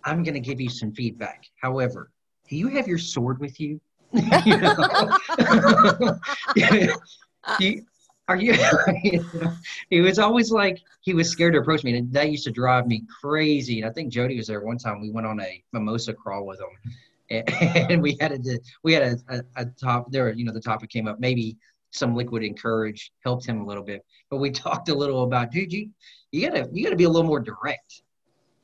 [0.03, 1.43] "I'm going to give you some feedback.
[1.61, 2.11] However,
[2.49, 3.79] do you have your sword with you?"
[4.45, 4.87] you know?
[7.59, 7.85] you,
[8.27, 8.53] are you,
[9.89, 12.87] he was always like he was scared to approach me and that used to drive
[12.87, 16.13] me crazy and i think jody was there one time we went on a mimosa
[16.13, 16.93] crawl with him
[17.89, 20.89] and, we had a we had a, a, a, top there you know the topic
[20.89, 21.57] came up maybe
[21.91, 25.71] some liquid encourage helped him a little bit but we talked a little about dude
[25.71, 25.89] you
[26.31, 28.03] you gotta you gotta be a little more direct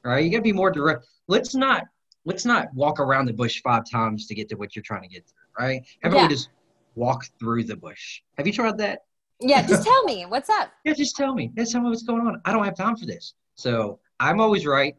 [0.03, 1.83] right you gotta be more direct let's not
[2.25, 5.07] let's not walk around the bush five times to get to what you're trying to
[5.07, 5.85] get to right?
[6.01, 6.27] How about yeah.
[6.27, 6.49] we just
[6.95, 8.21] walk through the bush?
[8.37, 9.03] Have you tried that?
[9.41, 10.71] Yeah, just tell me what's up.
[10.85, 11.51] yeah, just tell me.
[11.57, 12.41] Just tell me what's going on.
[12.45, 13.33] I don't have time for this.
[13.55, 14.95] So I'm always right,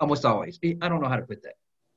[0.00, 0.58] almost always.
[0.82, 1.54] I don't know how to put that.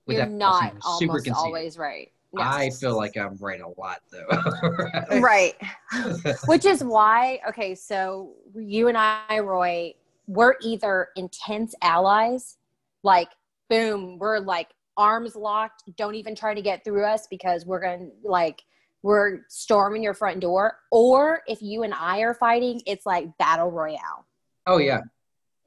[0.07, 2.11] You're not almost always right.
[2.37, 5.19] I feel like I'm right a lot though.
[5.19, 5.55] right.
[6.45, 9.93] Which is why, okay, so you and I, Roy,
[10.27, 12.57] we're either intense allies,
[13.03, 13.29] like
[13.69, 17.99] boom, we're like arms locked don't even try to get through us because we're going
[17.99, 18.63] to like
[19.03, 23.71] we're storming your front door or if you and i are fighting it's like battle
[23.71, 24.25] royale.
[24.65, 25.01] Oh yeah.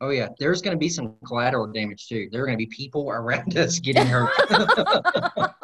[0.00, 0.28] Oh yeah.
[0.38, 2.28] There's going to be some collateral damage too.
[2.32, 4.30] There are going to be people around us getting hurt.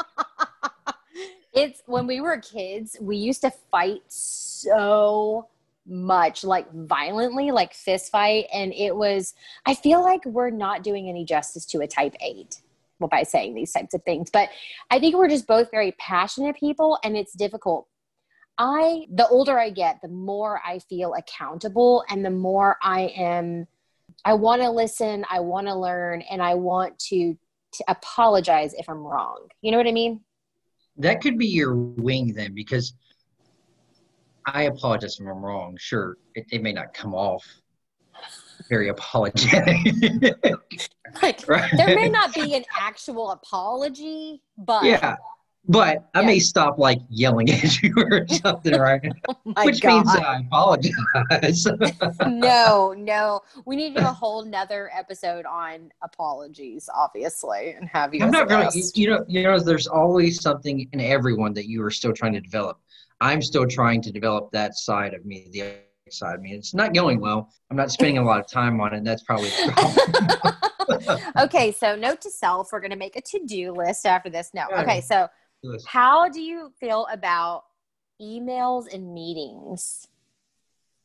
[1.56, 5.48] It's when we were kids we used to fight so
[5.86, 11.08] much like violently like fist fight and it was i feel like we're not doing
[11.08, 12.60] any justice to a type 8
[12.98, 14.30] well, by saying these types of things.
[14.30, 14.48] But
[14.90, 17.86] I think we're just both very passionate people, and it's difficult.
[18.58, 23.66] I, the older I get, the more I feel accountable, and the more I am,
[24.24, 27.36] I want to listen, I want to learn, and I want to,
[27.72, 29.48] to apologize if I'm wrong.
[29.60, 30.20] You know what I mean?
[30.96, 32.94] That could be your wing then, because
[34.46, 35.76] I apologize if I'm wrong.
[35.78, 37.44] Sure, it, it may not come off
[38.68, 39.76] very apologetic.
[41.26, 41.70] like, right?
[41.76, 45.16] There may not be an actual apology, but yeah,
[45.68, 46.26] but I yeah.
[46.26, 49.00] may stop like yelling at you or something, right?
[49.28, 50.06] oh Which God.
[50.06, 51.66] means I apologize.
[52.26, 58.14] no, no, we need to do a whole nother episode on apologies, obviously, and have
[58.14, 58.24] you.
[58.24, 61.90] I'm not really, you know, you know, there's always something in everyone that you are
[61.90, 62.78] still trying to develop.
[63.20, 65.78] I'm still trying to develop that side of me, the
[66.10, 66.52] side of me.
[66.52, 67.50] It's not going well.
[67.70, 68.98] I'm not spending a lot of time on it.
[68.98, 69.50] And that's probably
[71.38, 74.50] okay, so note to self, we're going to make a to-do list after this.
[74.54, 74.66] No.
[74.78, 75.28] Okay, so
[75.86, 77.64] how do you feel about
[78.20, 80.08] emails and meetings?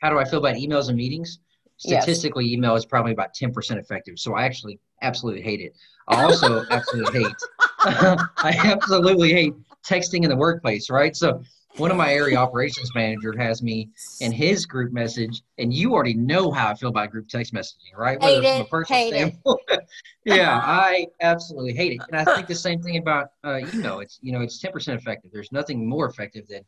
[0.02, 1.39] How do I feel about emails and meetings?
[1.78, 2.54] Statistically, yes.
[2.54, 4.20] email is probably about 10% effective.
[4.20, 5.76] So I actually absolutely hate it.
[6.08, 7.36] I also absolutely hate
[7.84, 11.15] I absolutely hate texting in the workplace, right?
[11.15, 11.41] So
[11.78, 16.14] one of my area operations manager has me in his group message, and you already
[16.14, 18.22] know how I feel about group text messaging, right?
[18.22, 19.60] Hate Whether it, from a hate standpoint.
[19.70, 19.80] It.
[20.26, 24.20] yeah, I absolutely hate it, and I think the same thing about uh, know, It's
[24.22, 25.32] you know it's ten percent effective.
[25.34, 26.64] There's nothing more effective than,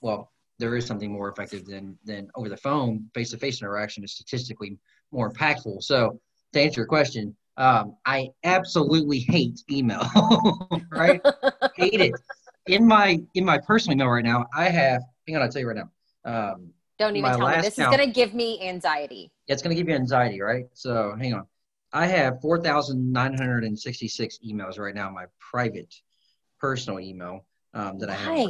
[0.00, 3.08] well, there is something more effective than than over the phone.
[3.14, 4.78] Face to face interaction is statistically
[5.12, 5.82] more impactful.
[5.82, 6.20] So
[6.52, 10.02] to answer your question, um, I absolutely hate email.
[10.90, 11.20] right?
[11.76, 12.14] hate it.
[12.68, 15.02] In my in my personal email right now, I have.
[15.26, 15.90] Hang on, I'll tell you right now.
[16.24, 17.56] Um, Don't even tell me.
[17.62, 19.30] This count, is going to give me anxiety.
[19.46, 20.66] Yeah, it's going to give you anxiety, right?
[20.74, 21.46] So hang on.
[21.92, 25.94] I have 4,966 emails right now, my private
[26.60, 28.48] personal email um, that I have.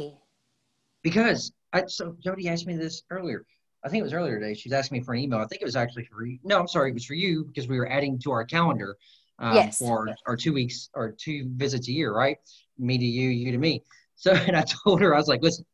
[1.03, 3.45] Because I, so Jody asked me this earlier.
[3.85, 4.53] I think it was earlier today.
[4.53, 5.39] She's asking me for an email.
[5.39, 6.39] I think it was actually for you.
[6.43, 6.89] No, I'm sorry.
[6.89, 8.97] It was for you because we were adding to our calendar
[9.39, 9.77] um, yes.
[9.77, 12.37] for our two weeks or two visits a year, right?
[12.77, 13.83] Me to you, you to me.
[14.17, 15.65] So, and I told her, I was like, listen,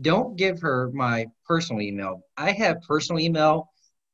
[0.00, 2.22] don't give her my personal email.
[2.36, 3.68] I have personal email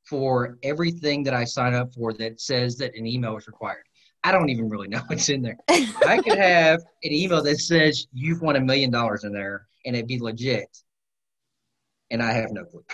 [0.04, 3.84] for everything that I sign up for that says that an email is required.
[4.24, 5.56] I don't even really know what's in there.
[5.68, 9.94] I could have an email that says you've won a million dollars in there and
[9.94, 10.68] it'd be legit.
[12.10, 12.84] And I have no clue.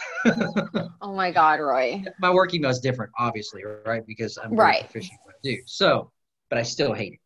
[1.01, 2.05] oh my God, Roy.
[2.18, 4.05] My work email is different, obviously, right?
[4.05, 4.81] Because I'm right.
[4.81, 5.59] proficient what I do.
[5.66, 6.11] So,
[6.51, 7.20] but I still hate it.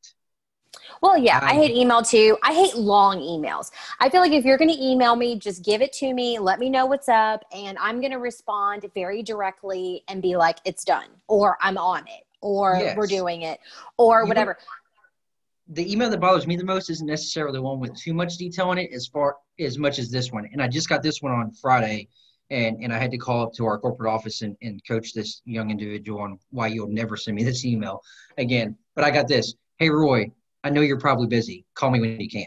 [1.01, 2.37] Well, yeah, I um, hate email too.
[2.43, 3.71] I hate long emails.
[4.01, 6.59] I feel like if you're going to email me, just give it to me, let
[6.59, 10.85] me know what's up, and I'm going to respond very directly and be like, it's
[10.85, 12.97] done, or I'm on it, or yes.
[12.97, 13.61] we're doing it,
[13.97, 14.53] or you whatever.
[14.53, 18.37] Know, the email that bothers me the most isn't necessarily the one with too much
[18.37, 20.49] detail in it, as far as much as this one.
[20.53, 22.09] And I just got this one on Friday,
[22.51, 25.43] and and I had to call up to our corporate office and, and coach this
[25.45, 28.03] young individual on why you'll never send me this email
[28.39, 28.77] again.
[28.95, 29.55] But I got this.
[29.79, 30.33] Hey Roy,
[30.65, 31.65] I know you're probably busy.
[31.75, 32.47] Call me when you can.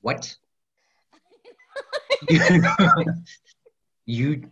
[0.00, 0.36] What?
[4.06, 4.50] you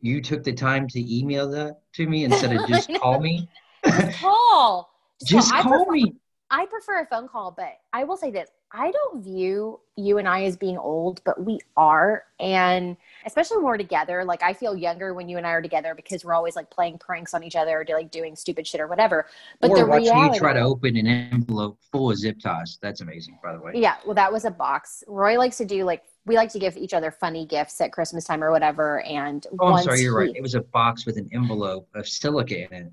[0.00, 3.48] you took the time to email that to me instead of just call me?
[3.84, 4.90] Just call.
[5.18, 6.14] Just, just call, call me.
[6.50, 10.28] I prefer a phone call, but I will say this I don't view you and
[10.28, 12.24] I as being old, but we are.
[12.38, 15.94] And especially when we're together, like I feel younger when you and I are together
[15.94, 18.86] because we're always like playing pranks on each other or like doing stupid shit or
[18.86, 19.28] whatever.
[19.60, 22.78] But or the watching reality, you try to open an envelope full of zip ties.
[22.82, 23.72] That's amazing, by the way.
[23.76, 23.96] Yeah.
[24.04, 25.02] Well, that was a box.
[25.08, 28.24] Roy likes to do like, we like to give each other funny gifts at Christmas
[28.24, 29.00] time or whatever.
[29.04, 30.36] And oh, I'm sorry, you're he, right.
[30.36, 32.92] It was a box with an envelope of silica in it.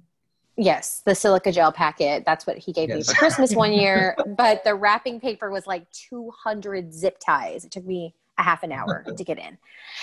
[0.56, 2.24] Yes, the silica gel packet.
[2.26, 2.98] That's what he gave yes.
[2.98, 4.16] me for Christmas one year.
[4.38, 7.66] but the wrapping paper was like 200 zip ties.
[7.66, 9.58] It took me a half an hour to get in.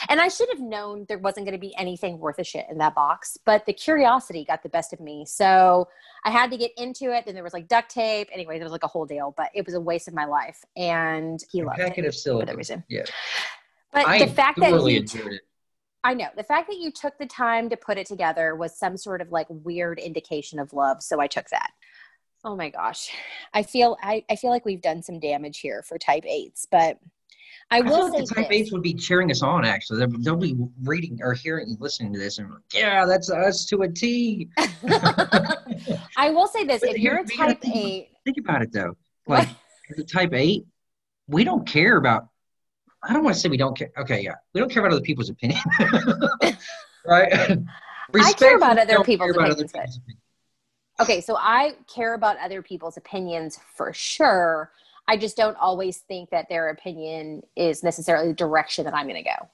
[0.08, 2.78] And I should have known there wasn't going to be anything worth a shit in
[2.78, 5.24] that box, but the curiosity got the best of me.
[5.26, 5.88] So
[6.24, 7.26] I had to get into it.
[7.26, 8.28] Then there was like duct tape.
[8.32, 10.64] Anyway, there was like a whole deal, but it was a waste of my life.
[10.76, 12.46] And he a loved packet it of silica.
[12.46, 12.84] for that reason.
[12.88, 13.04] Yeah.
[13.92, 15.40] But I the fact that he, enjoyed it.
[16.02, 18.96] I know the fact that you took the time to put it together was some
[18.96, 21.02] sort of like weird indication of love.
[21.02, 21.70] So I took that.
[22.42, 23.10] Oh my gosh.
[23.52, 26.98] I feel I, I feel like we've done some damage here for type eights, but
[27.70, 28.60] I will I say the type this.
[28.60, 29.98] eights would be cheering us on actually.
[29.98, 33.82] They'll, they'll be reading or hearing listening to this and like, yeah, that's us to
[33.82, 34.48] a T.
[36.16, 38.96] I will say this, if you're a type think, eight think about it though.
[39.26, 39.48] Like
[39.96, 40.64] the type eight,
[41.28, 42.28] we don't care about
[43.02, 43.90] I don't want to say we don't care.
[43.98, 45.60] Okay, yeah, we don't care about other people's opinion,
[47.06, 47.58] right?
[48.14, 49.74] I care about other people's about opinions.
[49.74, 50.20] Other people's
[51.00, 54.70] okay, so I care about other people's opinions for sure.
[55.08, 59.22] I just don't always think that their opinion is necessarily the direction that I'm going
[59.22, 59.48] to go.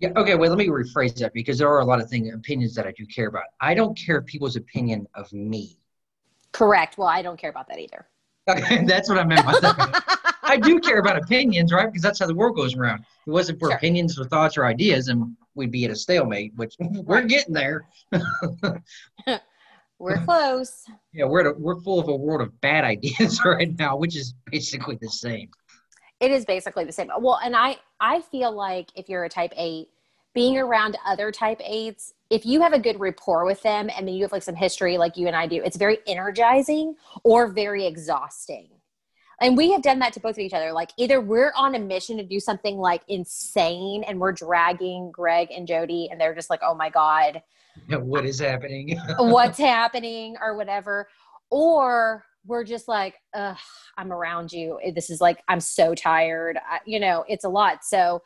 [0.00, 0.10] Yeah.
[0.16, 0.34] Okay.
[0.34, 2.92] Well, let me rephrase that because there are a lot of things, opinions that I
[2.92, 3.44] do care about.
[3.60, 5.78] I don't care people's opinion of me.
[6.52, 6.98] Correct.
[6.98, 8.06] Well, I don't care about that either.
[8.48, 10.04] Okay, that's what I meant by that.
[10.48, 11.86] I do care about opinions, right?
[11.86, 13.00] Because that's how the world goes around.
[13.00, 13.76] If it wasn't for sure.
[13.76, 17.86] opinions or thoughts or ideas, and we'd be at a stalemate, which we're getting there.
[19.98, 20.84] we're close.
[21.12, 24.34] Yeah, we're a, we're full of a world of bad ideas right now, which is
[24.50, 25.50] basically the same.
[26.20, 27.10] It is basically the same.
[27.20, 29.88] Well, and I I feel like if you're a type eight,
[30.34, 34.14] being around other type eights, if you have a good rapport with them and then
[34.14, 37.86] you have like some history like you and I do, it's very energizing or very
[37.86, 38.68] exhausting
[39.40, 40.72] and we have done that to both of each other.
[40.72, 45.48] Like either we're on a mission to do something like insane and we're dragging greg
[45.54, 47.42] and jody and they're just like oh my god.
[47.88, 48.98] What is happening?
[49.18, 50.36] What's happening?
[50.40, 51.08] or whatever.
[51.50, 53.56] Or we're just like Ugh,
[53.96, 54.78] i'm around you.
[54.94, 56.58] This is like i'm so tired.
[56.68, 57.84] I, you know it's a lot.
[57.84, 58.22] So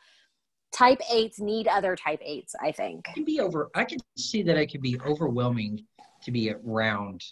[0.71, 3.07] type eights need other type eights i think.
[3.09, 5.85] It can be over i can see that it can be overwhelming
[6.23, 7.23] to be around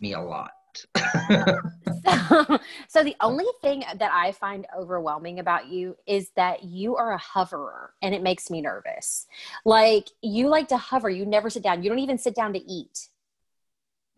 [0.00, 0.50] me a lot
[2.06, 2.58] so,
[2.88, 7.18] so the only thing that I find overwhelming about you is that you are a
[7.18, 9.26] hoverer and it makes me nervous.
[9.64, 11.82] Like you like to hover, you never sit down.
[11.82, 13.08] You don't even sit down to eat.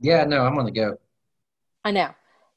[0.01, 0.99] Yeah, no, I'm on the go.
[1.85, 2.11] I know.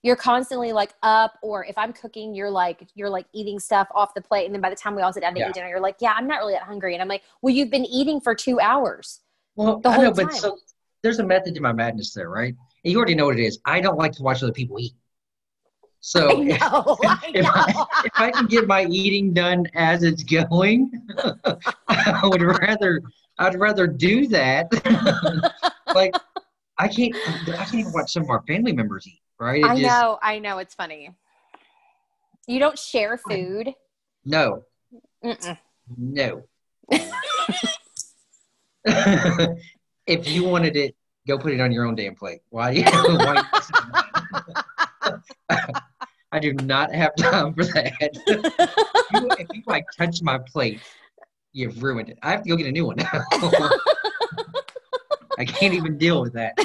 [0.03, 4.13] you're constantly like up or if i'm cooking you're like you're like eating stuff off
[4.13, 5.49] the plate and then by the time we all sit down to Yeah.
[5.49, 7.71] eat dinner you're like yeah i'm not really that hungry and i'm like well you've
[7.71, 9.21] been eating for two hours
[9.55, 10.31] Well, the I know, whole but time.
[10.31, 10.57] so
[11.01, 12.55] there's a method to my madness there, right?
[12.86, 13.59] You already know what it is.
[13.65, 14.93] I don't like to watch other people eat.
[16.01, 20.03] So i if, know i if I, if I can get my eating done as
[20.03, 20.91] it's going,
[21.88, 23.01] I would rather
[23.39, 24.69] I'd rather do that.
[25.95, 26.15] like
[26.77, 29.63] I can't I can't even watch some of our family members eat, right?
[29.63, 31.09] It I just- know i know it's funny
[32.47, 33.73] you don't share food
[34.25, 34.63] No,
[35.23, 35.57] Mm-mm.
[35.97, 36.43] no.
[40.05, 40.95] if you wanted it,
[41.28, 42.41] go put it on your own damn plate.
[42.49, 42.86] Why do you?
[43.17, 45.19] Why you
[46.32, 47.93] I do not have time for that.
[49.13, 50.82] you, if you like touch my plate,
[51.53, 52.17] you've ruined it.
[52.21, 52.97] I have to go get a new one.
[55.38, 56.57] I can't even deal with that.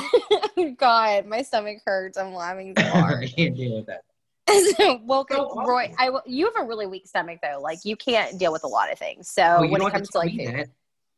[0.78, 4.02] god my stomach hurts i'm laughing so hard I can't deal with that.
[5.04, 5.64] well, So.
[5.64, 7.60] Roy, I you have a really weak stomach though.
[7.60, 9.28] Like you can't deal with a lot of things.
[9.28, 10.70] So when it comes to like food.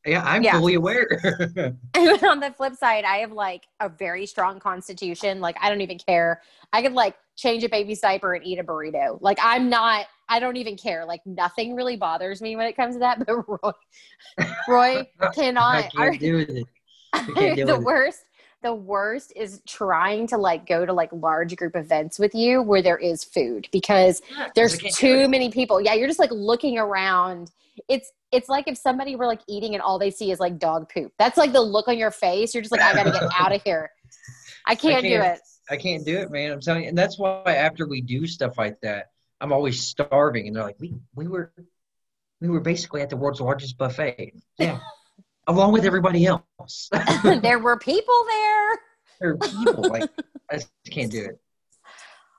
[0.04, 0.58] Yeah, I'm Yeah.
[0.58, 1.06] fully aware.
[1.94, 5.40] and on the flip side, I have like a very strong constitution.
[5.40, 6.42] Like I don't even care.
[6.72, 9.18] I could like change a baby's diaper and eat a burrito.
[9.20, 10.06] Like I'm not.
[10.28, 11.04] I don't even care.
[11.04, 13.18] Like nothing really bothers me when it comes to that.
[13.26, 13.72] But Roy,
[14.68, 15.92] Roy I cannot.
[15.92, 16.66] can't do it.
[17.12, 17.82] can't deal the it.
[17.82, 18.24] worst.
[18.62, 22.82] The worst is trying to like go to like large group events with you where
[22.82, 24.22] there is food because
[24.54, 25.80] there's I do too many people.
[25.80, 27.50] Yeah, you're just like looking around.
[27.88, 30.90] It's it's like if somebody were like eating and all they see is like dog
[30.92, 31.12] poop.
[31.18, 32.54] That's like the look on your face.
[32.54, 33.90] You're just like, I gotta get out of here.
[34.66, 35.36] I can't, do can't.
[35.36, 35.40] it.
[35.70, 36.52] I can't do it, man.
[36.52, 39.10] I'm telling you, and that's why after we do stuff like that,
[39.40, 41.52] I'm always starving, and they're like, "We we were
[42.40, 44.78] we were basically at the world's largest buffet." Yeah,
[45.46, 46.88] along with everybody else.
[47.42, 48.78] there were people there.
[49.20, 50.10] there are people like
[50.50, 51.40] I just can't do it.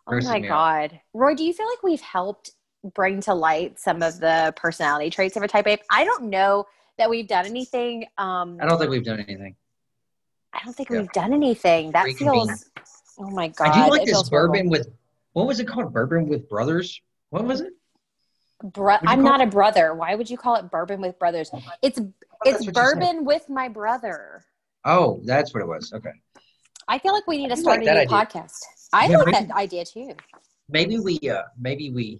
[0.08, 0.47] Oh my out.
[0.47, 2.51] god, Roy, do you feel like we've helped
[2.93, 5.82] bring to light some of the personality traits of a type eight?
[5.89, 6.66] I don't know
[6.97, 8.06] that we've done anything.
[8.18, 9.56] Um, I don't think we've done anything.
[10.54, 10.99] I don't think Yeah.
[10.99, 11.91] we've done anything.
[11.91, 12.70] That feels.
[13.18, 13.70] Oh my god!
[13.70, 14.54] I do like it this feels horrible.
[14.56, 14.89] bourbon with
[15.34, 15.93] what was it called?
[15.93, 17.01] Bourbon with brothers.
[17.30, 17.74] What was it?
[18.64, 19.93] Bro- I'm not a brother.
[19.93, 21.51] Why would you call it bourbon with brothers?
[21.82, 22.10] It's That's
[22.46, 22.74] it's what you said.
[22.74, 24.44] bourbon with my brother.
[24.86, 25.91] Oh, that's what it was.
[25.94, 26.12] Okay.
[26.88, 28.08] I feel like we need to start like a new idea.
[28.10, 28.60] podcast.
[28.91, 30.12] I Yeah, like maybe- that idea too.
[30.70, 32.20] Maybe we uh maybe we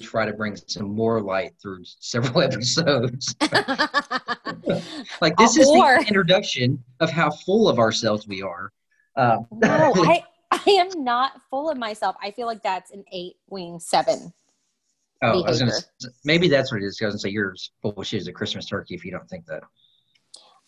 [0.00, 3.34] try to bring some more light through several episodes.
[5.20, 8.72] like this is Or- the introduction of how full of ourselves we are.
[9.16, 10.22] Um, no, I
[10.52, 12.16] I am not full of myself.
[12.22, 14.32] I feel like that's an eight wing seven.
[15.22, 16.16] Oh, I was gonna, behavior.
[16.24, 16.98] maybe that's what it is.
[17.00, 19.10] I was gonna say you're as full of shit as a Christmas turkey if you
[19.10, 19.62] don't think that.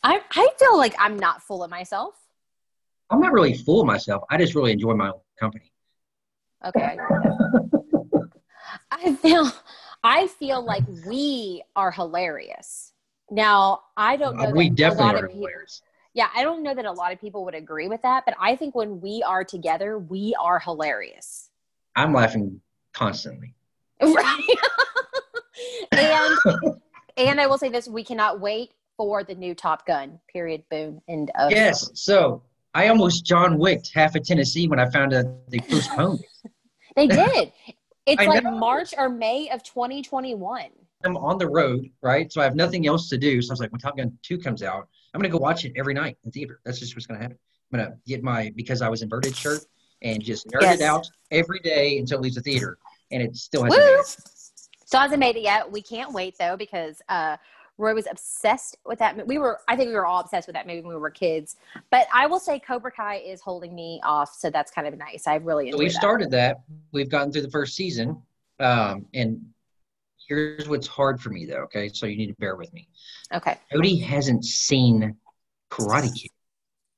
[0.02, 2.14] I I feel like I'm not full of myself.
[3.10, 4.24] I'm not really full of myself.
[4.30, 5.70] I just really enjoy my own company.
[6.66, 6.80] Okay.
[6.82, 8.30] I get that.
[8.90, 9.50] I feel
[10.02, 12.92] I feel like we are hilarious.
[13.30, 14.44] Now I don't know.
[14.44, 15.82] Uh, we definitely are people, hilarious.
[16.14, 18.54] Yeah, I don't know that a lot of people would agree with that, but I
[18.56, 21.48] think when we are together, we are hilarious.
[21.96, 22.60] I'm laughing
[22.92, 23.54] constantly.
[24.02, 24.46] Right.
[25.92, 26.38] and
[27.16, 30.18] and I will say this, we cannot wait for the new Top Gun.
[30.32, 30.64] Period.
[30.70, 31.00] Boom.
[31.08, 31.90] End of Yes.
[31.94, 32.42] So
[32.74, 36.24] I almost John Wicked half of Tennessee when I found out they postponed.
[36.94, 37.52] They did.
[38.04, 38.50] It's I like know.
[38.50, 40.70] March or May of 2021.
[41.04, 42.32] I'm on the road, right?
[42.32, 43.40] So I have nothing else to do.
[43.40, 45.64] So I was like, when Top Gun 2 comes out, I'm going to go watch
[45.64, 46.58] it every night in theater.
[46.64, 47.38] That's just what's going to happen.
[47.72, 49.60] I'm going to get my Because I Was Inverted shirt
[50.02, 50.80] and just nerd Yes.
[50.80, 52.76] it out every day until it leaves the theater.
[53.12, 53.90] And it still hasn't Woo!
[53.90, 54.06] made it.
[54.86, 55.70] Still hasn't made it yet.
[55.70, 57.36] We can't wait though because uh,
[57.78, 59.26] Roy was obsessed with that.
[59.26, 61.56] We were, I think, we were all obsessed with that movie when we were kids.
[61.90, 65.26] But I will say, Cobra Kai is holding me off, so that's kind of nice.
[65.26, 65.98] I really So we've that.
[65.98, 66.62] started that.
[66.92, 68.20] We've gotten through the first season.
[68.60, 69.40] Um, and
[70.28, 71.88] here's what's hard for me, though, okay?
[71.88, 72.88] So you need to bear with me.
[73.34, 75.16] Okay, Cody hasn't seen
[75.70, 76.30] Karate Kid.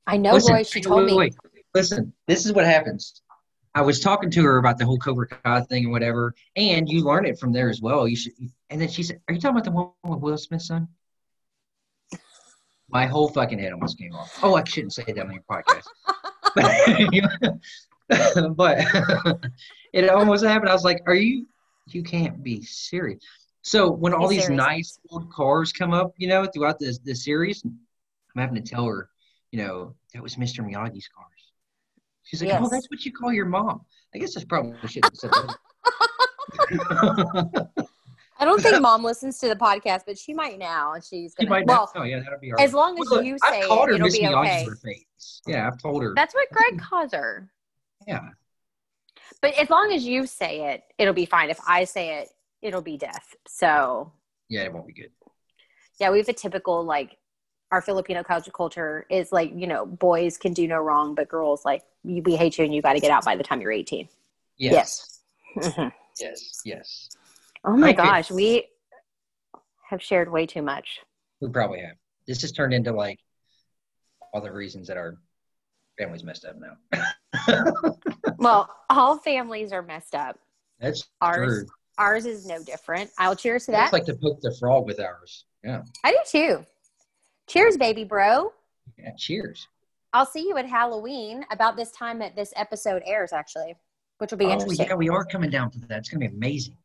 [0.07, 0.63] I know, Listen, Roy.
[0.65, 1.17] She wait, told wait, me.
[1.17, 1.35] wait.
[1.75, 3.23] Listen, this is what happens.
[3.75, 7.03] I was talking to her about the whole Cobra Kai thing and whatever, and you
[7.03, 8.07] learn it from there as well.
[8.07, 8.33] You should.
[8.71, 10.87] And then she said, "Are you talking about the one with Will Smith's son?"
[12.89, 14.39] My whole fucking head almost came off.
[14.43, 15.87] Oh, I shouldn't say that on your podcast.
[18.57, 18.79] but
[19.93, 20.71] it almost happened.
[20.71, 21.49] I was like, "Are you?
[21.89, 23.25] You can't be serious."
[23.63, 24.59] So when all these serious.
[24.59, 27.81] nice old cars come up, you know, throughout this the series, I'm
[28.37, 29.09] having to tell her,
[29.51, 30.61] you know, that was Mr.
[30.61, 31.34] Miyagi's cars.
[32.25, 33.83] She's like, "Oh, that's what you call your mom."
[34.15, 35.05] I guess that's probably shit.
[35.05, 35.57] have said that.
[38.39, 41.47] I don't think mom listens to the podcast, but she might now, and she's she
[41.47, 41.61] gonna.
[41.61, 42.03] might well, know.
[42.03, 42.65] Oh, yeah, that'll be all right.
[42.65, 44.65] as long as look, you I've say called it, her it'll be okay.
[44.65, 45.41] to her face.
[45.47, 46.13] Yeah, I've told her.
[46.15, 47.51] That's what Greg calls her.
[48.07, 48.21] Yeah,
[49.41, 51.49] But as long as you say it, it'll be fine.
[51.49, 52.29] If I say it,
[52.61, 53.35] it'll be death.
[53.49, 54.13] So
[54.51, 55.11] Yeah, it won't be good.
[56.01, 57.17] yeah, we have a typical like
[57.75, 61.65] our Filipino culture culture is like you know boys can do no wrong, but girls
[61.65, 64.09] like we hate you and you got to get out by the time you're 18.
[64.57, 65.23] Yes.
[65.57, 65.93] Mhm.
[66.21, 66.63] Yes.
[66.65, 67.09] Yes.
[67.65, 68.69] Oh my gosh, we
[69.91, 71.01] have shared way too much.
[71.41, 71.97] We probably have.
[72.29, 73.19] This has turned into like
[74.33, 75.17] all the reasons that our
[75.99, 77.95] family's messed up now.
[78.39, 80.39] Well, all families are messed up.
[80.79, 81.67] That's Ours, true.
[81.99, 83.11] ours is no different.
[83.19, 83.85] I'll cheers to that.
[83.85, 85.45] It's like to poke the frog with ours.
[85.63, 85.83] Yeah.
[86.05, 86.67] I do too.
[87.47, 88.53] Cheers, baby bro.
[88.99, 89.13] Yeah.
[89.17, 89.69] Cheers.
[90.13, 93.75] I'll see you at Halloween about this time that this episode airs, actually,
[94.19, 94.87] which will be oh, interesting.
[94.87, 95.99] yeah, we are coming down for that.
[95.99, 96.77] It's gonna be amazing.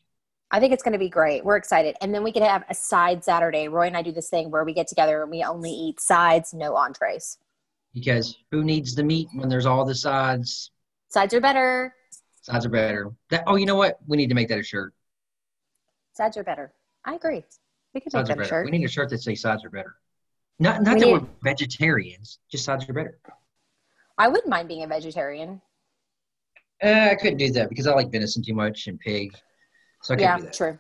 [0.52, 1.46] I think it's going to be great.
[1.46, 1.96] We're excited.
[2.02, 3.68] And then we could have a side Saturday.
[3.68, 6.54] Roy and I do this thing where we get together and we only eat sides,
[6.54, 7.38] no entrees.
[7.94, 10.72] Because who needs the meat when there's all the sides?
[11.10, 11.94] Sides are better.
[12.42, 13.12] Sides are better.
[13.30, 14.00] That oh, you know what?
[14.08, 14.94] We need to make that a shirt.
[16.14, 16.74] Sides are better.
[17.06, 17.44] I agree.
[17.94, 18.66] We could make Sides are that a shirt.
[18.66, 19.96] We need a shirt that says sides are better.
[20.60, 23.18] Not not We that need- we're vegetarians, just sides are better.
[24.18, 25.62] I wouldn't mind being a vegetarian.
[26.84, 29.36] Uh, I couldn't do that because I like venison too much and pig.
[30.04, 30.78] So Yeah, true.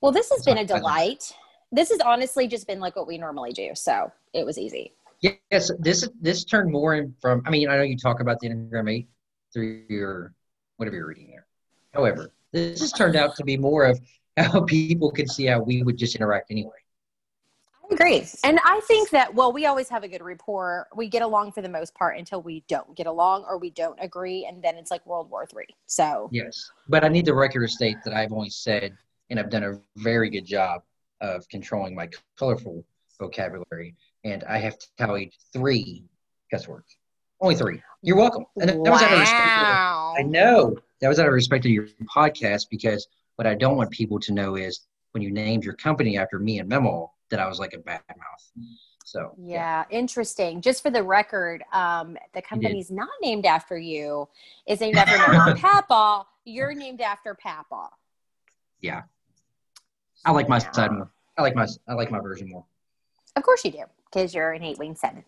[0.00, 1.32] Well, this has That's been a delight.
[1.72, 3.70] This has honestly just been like what we normally do.
[3.74, 4.92] So it was easy.
[5.20, 7.42] Yes, this this turned more in from.
[7.46, 9.08] I mean, I know you talk about the Enneagram Eight
[9.52, 10.32] through your
[10.78, 11.46] whatever you're reading there.
[11.92, 14.00] However, this has turned out to be more of
[14.38, 16.79] how people can see how we would just interact anyway.
[17.90, 18.26] Agree.
[18.44, 20.86] And I think that, well, we always have a good rapport.
[20.94, 23.98] We get along for the most part until we don't get along or we don't
[24.00, 24.46] agree.
[24.46, 25.68] And then it's like World War Three.
[25.86, 28.96] So Yes, but I need the record to state that I've only said
[29.30, 30.82] and I've done a very good job
[31.20, 32.84] of controlling my colorful
[33.18, 36.04] vocabulary, and I have tallied three
[36.50, 36.96] cuss words.
[37.40, 37.80] Only three.
[38.02, 38.44] You're welcome.
[38.60, 39.46] And that was out of respect.
[39.46, 40.14] wow.
[40.18, 43.90] I know that was out of respect to your podcast because what I don't want
[43.90, 44.80] people to know is
[45.12, 48.02] when you named your company after me and Memo that I was like a bad
[48.08, 48.66] mouth.
[49.04, 50.60] So Yeah, interesting.
[50.60, 54.28] Just for the record, um, the company's not named after you.
[54.66, 56.26] Is named after mom, Papa.
[56.44, 57.88] You're named after Papa.
[58.80, 59.02] Yeah,
[60.24, 60.70] I like my Yeah.
[60.72, 61.10] side more.
[61.36, 62.64] I like my I like my version more.
[63.36, 65.24] Of course you do, because you're an eight wing seven.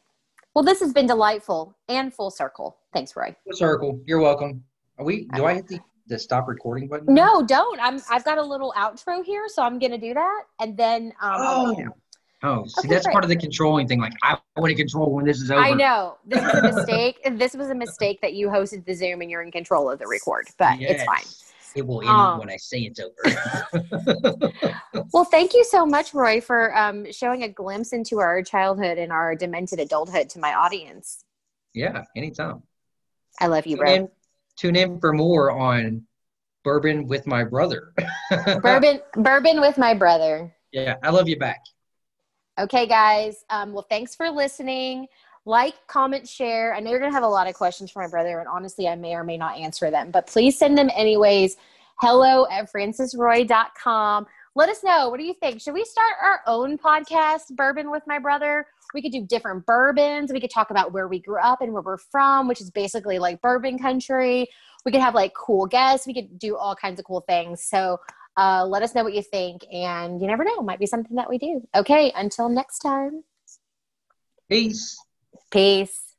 [0.54, 2.76] Well, this has been delightful and full circle.
[2.92, 3.34] Thanks, Roy.
[3.44, 4.00] Full circle.
[4.06, 4.64] You're welcome.
[4.98, 5.24] Are we?
[5.34, 7.12] Do I hit the, the stop recording button?
[7.14, 7.80] No, don't.
[7.80, 8.00] I'm.
[8.10, 11.68] I've got a little outro here, so I'm gonna do that, and then um, I'll
[11.68, 11.92] let you know.
[12.44, 13.12] Oh, see, Okay, that's great.
[13.12, 14.00] part of the controlling thing.
[14.00, 15.60] Like, I want to control when this is over.
[15.60, 17.20] I know this was a mistake.
[17.38, 20.08] this was a mistake that you hosted the Zoom and you're in control of the
[20.08, 21.22] record, but it's fine.
[21.76, 24.52] It will end Um, when I say it's over.
[25.12, 29.12] Well, thank you so much, Roy, for um, showing a glimpse into our childhood and
[29.12, 31.24] our demented adulthood to my audience.
[31.74, 32.62] yeah, anytime.
[33.40, 33.92] I love you, bro.
[33.94, 34.08] in,
[34.56, 36.06] tune in for more on
[36.64, 37.92] bourbon with my brother.
[38.62, 40.54] Bourbon, bourbon with my brother.
[40.72, 41.60] yeah, I love you back.
[42.58, 43.44] Okay, guys.
[43.50, 45.08] Um, well, thanks for listening.
[45.44, 46.74] Like, comment, share.
[46.74, 48.86] I know you're going to have a lot of questions for my brother, and honestly,
[48.86, 51.56] I may or may not answer them, but please send them anyways.
[51.96, 54.26] Hello at francisroy.com.
[54.54, 55.08] Let us know.
[55.08, 55.62] What do you think?
[55.62, 58.66] Should we start our own podcast, Bourbon with My Brother?
[58.92, 60.30] We could do different bourbons.
[60.30, 63.18] We could talk about where we grew up and where we're from, which is basically
[63.18, 64.46] like bourbon country.
[64.84, 66.06] We could have like cool guests.
[66.06, 67.62] We could do all kinds of cool things.
[67.64, 67.98] So
[68.36, 69.64] uh, let us know what you think.
[69.72, 71.66] And you never know, it might be something that we do.
[71.74, 73.24] Okay, until next time.
[74.50, 74.98] Peace.
[75.50, 76.14] Peace.